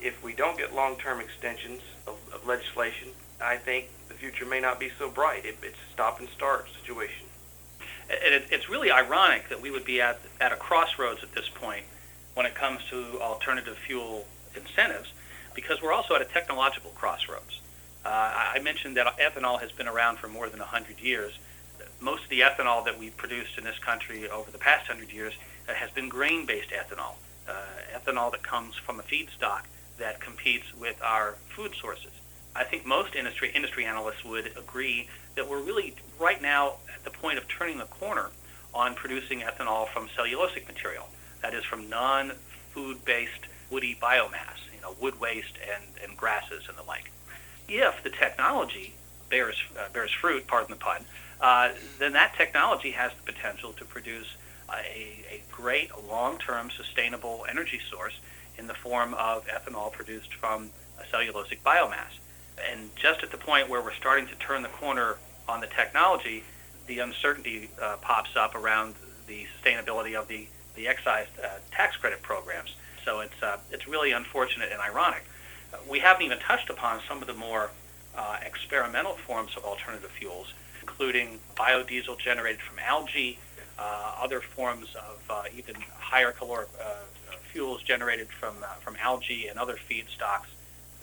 If 0.01 0.23
we 0.23 0.33
don't 0.33 0.59
get 0.59 0.75
long-term 0.75 1.21
extensions 1.21 1.83
of, 2.07 2.17
of 2.33 2.47
legislation, 2.47 3.09
I 3.41 3.57
think 3.57 3.89
the 4.09 4.15
future 4.15 4.45
may 4.45 4.61
not 4.61 4.79
be 4.79 4.91
so 4.99 5.11
bright. 5.11 5.45
It, 5.45 5.57
it's 5.63 5.77
a 5.77 5.93
stop 5.93 6.21
and 6.21 6.29
start 6.29 6.67
situation. 6.81 7.27
And 8.11 8.35
it, 8.35 8.47
it's 8.51 8.69
really 8.69 8.91
ironic 8.91 9.49
that 9.49 9.61
we 9.61 9.71
would 9.71 9.85
be 9.85 10.01
at, 10.01 10.21
at 10.41 10.53
a 10.53 10.57
crossroads 10.57 11.23
at 11.23 11.33
this 11.33 11.49
point 11.49 11.85
when 12.35 12.47
it 12.47 12.55
comes 12.55 12.81
to 12.91 13.21
alternative 13.21 13.77
fuel 13.77 14.27
incentives 14.55 15.13
because 15.55 15.83
we're 15.83 15.93
also 15.93 16.15
at 16.15 16.23
a 16.23 16.27
technological 16.27 16.91
crossroads. 16.91 17.61
Uh, 18.05 18.09
I 18.09 18.59
mentioned 18.61 18.97
that 18.97 19.19
ethanol 19.19 19.61
has 19.61 19.73
been 19.73 19.89
around 19.89 20.19
for 20.19 20.29
more 20.29 20.49
than 20.49 20.59
100 20.59 21.01
years. 21.01 21.39
Most 22.01 22.25
of 22.25 22.31
the 22.31 22.41
ethanol 22.41 22.85
that 22.87 22.99
we've 22.99 23.17
produced 23.17 23.59
in 23.59 23.65
this 23.65 23.79
country 23.79 24.29
over 24.29 24.51
the 24.51 24.59
past 24.59 24.89
100 24.89 25.13
years 25.13 25.35
uh, 25.69 25.75
has 25.75 25.91
been 25.91 26.09
grain-based 26.09 26.71
ethanol, 26.71 27.15
uh, 27.47 27.53
ethanol 27.95 28.31
that 28.33 28.43
comes 28.43 28.75
from 28.75 28.99
a 28.99 29.03
feedstock 29.03 29.63
that 29.99 30.19
competes 30.19 30.75
with 30.75 30.97
our 31.03 31.37
food 31.55 31.75
sources. 31.75 32.13
I 32.57 32.65
think 32.65 32.87
most 32.87 33.15
industry 33.15 33.53
industry 33.55 33.85
analysts 33.85 34.25
would 34.25 34.57
agree 34.57 35.09
that 35.37 35.49
we're 35.49 35.61
really 35.63 35.95
right 36.19 36.41
now 36.41 36.75
at 36.95 37.05
the 37.05 37.11
point 37.11 37.39
of 37.39 37.47
turning 37.49 37.79
the 37.79 37.85
corner 37.85 38.31
on 38.73 38.95
producing 38.95 39.41
ethanol 39.41 39.87
from 39.89 40.09
cellulosic 40.09 40.67
material. 40.67 41.07
that 41.43 41.55
is 41.55 41.65
from 41.65 41.89
non-food-based 41.89 43.47
woody 43.71 43.97
biomass, 44.01 44.59
you 44.75 44.81
know, 44.83 44.95
wood 45.01 45.19
waste 45.21 45.55
and, 45.75 45.85
and 46.03 46.17
grasses 46.17 46.65
and 46.69 46.77
the 46.77 46.83
like. 46.83 47.11
If 47.69 48.03
the 48.03 48.11
technology 48.11 48.95
bears, 49.31 49.57
uh, 49.79 49.89
bears 49.93 50.11
fruit, 50.11 50.47
pardon 50.47 50.71
the 50.71 50.77
pun, 50.77 51.05
uh, 51.41 51.71
then 51.99 52.13
that 52.13 52.35
technology 52.37 52.91
has 52.93 53.13
the 53.15 53.33
potential 53.33 53.73
to 53.75 53.85
produce 53.85 54.37
a, 54.71 55.25
a 55.31 55.43
great 55.51 55.91
long-term 56.09 56.71
sustainable 56.71 57.47
energy 57.49 57.81
source 57.91 58.21
in 58.59 58.67
the 58.67 58.75
form 58.75 59.15
of 59.15 59.47
ethanol 59.49 59.91
produced 59.93 60.35
from 60.35 60.71
cellulosic 61.13 61.61
biomass. 61.63 62.19
And 62.71 62.95
just 62.95 63.23
at 63.23 63.31
the 63.31 63.39
point 63.39 63.69
where 63.69 63.83
we're 63.83 63.95
starting 63.95 64.27
to 64.29 64.35
turn 64.37 64.63
the 64.63 64.69
corner 64.69 65.17
on 65.49 65.61
the 65.61 65.67
technology, 65.67 66.45
the 66.87 66.99
uncertainty 66.99 67.71
uh, 67.81 67.97
pops 68.03 68.37
up 68.37 68.55
around 68.55 68.95
the 69.27 69.47
sustainability 69.57 70.15
of 70.15 70.29
the, 70.29 70.47
the 70.75 70.89
excise 70.89 71.27
uh, 71.43 71.49
tax 71.71 71.97
credit 71.97 72.21
programs. 72.23 72.75
So 73.05 73.21
it's, 73.21 73.43
uh, 73.43 73.59
it's 73.71 73.89
really 73.89 74.13
unfortunate 74.13 74.71
and 74.73 74.81
ironic. 74.81 75.25
We 75.89 76.01
haven't 76.01 76.23
even 76.23 76.39
touched 76.39 76.69
upon 76.69 77.01
some 77.09 77.23
of 77.23 77.27
the 77.27 77.35
more 77.35 77.71
uh, 78.17 78.39
experimental 78.45 79.15
forms 79.15 79.57
of 79.57 79.65
alternative 79.65 80.11
fuels, 80.11 80.53
including 80.83 81.39
biodiesel 81.57 82.19
generated 82.19 82.61
from 82.61 82.79
algae, 82.79 83.39
uh, 83.79 84.15
other 84.21 84.41
forms 84.41 84.95
of 84.95 85.47
even 85.57 85.75
higher 85.99 86.33
caloric 86.33 86.69
fuels 87.51 87.83
generated 87.83 88.29
from, 88.29 88.55
from 88.81 88.97
algae 89.03 89.49
and 89.49 89.59
other 89.59 89.77
feedstocks. 89.77 90.47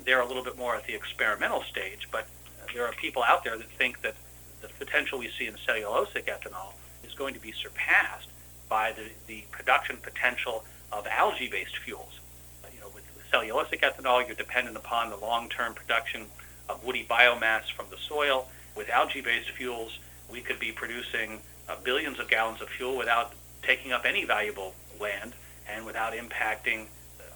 They're 0.03 0.21
a 0.21 0.25
little 0.25 0.43
bit 0.43 0.57
more 0.57 0.75
at 0.75 0.85
the 0.85 0.93
experimental 0.93 1.63
stage, 1.63 2.07
but 2.11 2.27
there 2.73 2.85
are 2.85 2.93
people 2.93 3.23
out 3.23 3.43
there 3.43 3.57
that 3.57 3.69
think 3.71 4.01
that 4.01 4.15
the 4.61 4.69
potential 4.79 5.19
we 5.19 5.29
see 5.37 5.47
in 5.47 5.55
cellulosic 5.55 6.25
ethanol 6.25 6.73
is 7.05 7.13
going 7.13 7.33
to 7.33 7.39
be 7.39 7.51
surpassed 7.51 8.29
by 8.69 8.91
the, 8.91 9.09
the 9.27 9.43
production 9.51 9.97
potential 9.97 10.63
of 10.91 11.05
algae-based 11.07 11.77
fuels. 11.77 12.19
Uh, 12.63 12.67
you 12.73 12.79
know, 12.79 12.89
with 12.93 13.03
cellulosic 13.31 13.81
ethanol, 13.81 14.25
you're 14.25 14.35
dependent 14.35 14.77
upon 14.77 15.09
the 15.09 15.17
long-term 15.17 15.73
production 15.73 16.25
of 16.69 16.83
woody 16.83 17.05
biomass 17.09 17.71
from 17.71 17.85
the 17.89 17.97
soil. 17.97 18.47
With 18.77 18.89
algae-based 18.89 19.49
fuels, 19.49 19.97
we 20.31 20.41
could 20.41 20.59
be 20.59 20.71
producing 20.71 21.41
uh, 21.67 21.77
billions 21.83 22.19
of 22.19 22.29
gallons 22.29 22.61
of 22.61 22.69
fuel 22.69 22.95
without 22.95 23.33
taking 23.63 23.91
up 23.91 24.05
any 24.05 24.23
valuable 24.23 24.75
land 25.01 25.33
and 25.67 25.83
without 25.83 26.13
impacting 26.13 26.85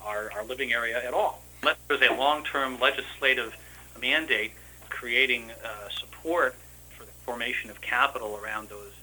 our, 0.05 0.31
our 0.33 0.43
living 0.45 0.71
area 0.71 1.03
at 1.03 1.13
all. 1.13 1.41
Unless 1.63 1.77
there's 1.87 2.01
a 2.01 2.13
long-term 2.13 2.79
legislative 2.79 3.57
mandate 3.99 4.51
creating 4.89 5.51
uh, 5.63 5.89
support 5.89 6.55
for 6.95 7.05
the 7.05 7.11
formation 7.25 7.69
of 7.71 7.81
capital 7.81 8.39
around 8.43 8.69
those 8.69 8.93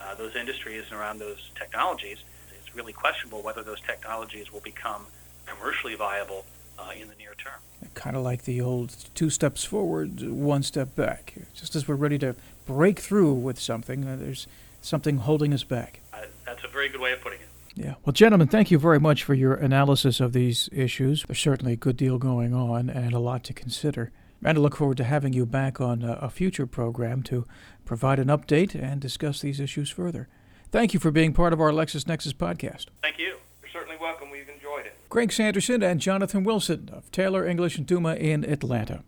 uh, 0.00 0.14
those 0.14 0.36
industries 0.36 0.84
and 0.90 1.00
around 1.00 1.18
those 1.18 1.50
technologies, 1.56 2.18
it's 2.56 2.76
really 2.76 2.92
questionable 2.92 3.42
whether 3.42 3.64
those 3.64 3.80
technologies 3.80 4.52
will 4.52 4.60
become 4.60 5.06
commercially 5.46 5.96
viable 5.96 6.44
uh, 6.78 6.92
in 6.98 7.08
the 7.08 7.14
near 7.16 7.34
term. 7.34 7.60
Kind 7.94 8.16
of 8.16 8.22
like 8.22 8.44
the 8.44 8.60
old 8.60 8.94
two 9.14 9.30
steps 9.30 9.64
forward, 9.64 10.22
one 10.22 10.62
step 10.62 10.94
back. 10.94 11.34
Just 11.54 11.76
as 11.76 11.86
we're 11.88 11.94
ready 11.94 12.18
to 12.18 12.34
break 12.66 13.00
through 13.00 13.34
with 13.34 13.58
something, 13.58 14.06
uh, 14.06 14.16
there's 14.16 14.46
something 14.80 15.18
holding 15.18 15.52
us 15.52 15.64
back. 15.64 16.00
Uh, 16.12 16.22
that's 16.46 16.64
a 16.64 16.68
very 16.68 16.88
good 16.88 17.00
way 17.00 17.12
of 17.12 17.20
putting 17.20 17.40
it. 17.40 17.48
Yeah. 17.74 17.94
Well, 18.04 18.12
gentlemen, 18.12 18.48
thank 18.48 18.72
you 18.72 18.78
very 18.78 18.98
much 18.98 19.22
for 19.22 19.34
your 19.34 19.54
analysis 19.54 20.18
of 20.18 20.32
these 20.32 20.68
issues. 20.72 21.24
There's 21.28 21.38
certainly 21.38 21.74
a 21.74 21.76
good 21.76 21.96
deal 21.96 22.18
going 22.18 22.52
on 22.52 22.90
and 22.90 23.12
a 23.12 23.20
lot 23.20 23.44
to 23.44 23.52
consider. 23.52 24.10
And 24.44 24.58
I 24.58 24.60
look 24.60 24.76
forward 24.76 24.96
to 24.96 25.04
having 25.04 25.32
you 25.32 25.46
back 25.46 25.80
on 25.80 26.02
a, 26.02 26.28
future 26.30 26.66
program 26.66 27.22
to 27.24 27.46
provide 27.84 28.18
an 28.18 28.28
update 28.28 28.74
and 28.74 29.00
discuss 29.00 29.40
these 29.40 29.60
issues 29.60 29.90
further. 29.90 30.28
Thank 30.70 30.92
you 30.92 31.00
for 31.00 31.10
being 31.10 31.32
part 31.32 31.52
of 31.52 31.60
our 31.60 31.70
LexisNexis 31.70 32.34
podcast. 32.34 32.86
Thank 33.02 33.18
you. 33.18 33.36
You're 33.62 33.70
certainly 33.72 33.96
welcome. 34.00 34.30
We've 34.30 34.48
enjoyed 34.48 34.67
Greg 35.08 35.32
Sanderson 35.32 35.82
and 35.82 36.00
Jonathan 36.00 36.44
Wilson 36.44 36.90
of 36.92 37.10
Taylor 37.10 37.46
English 37.46 37.78
and 37.78 37.86
Duma 37.86 38.16
in 38.16 38.44
Atlanta. 38.44 39.04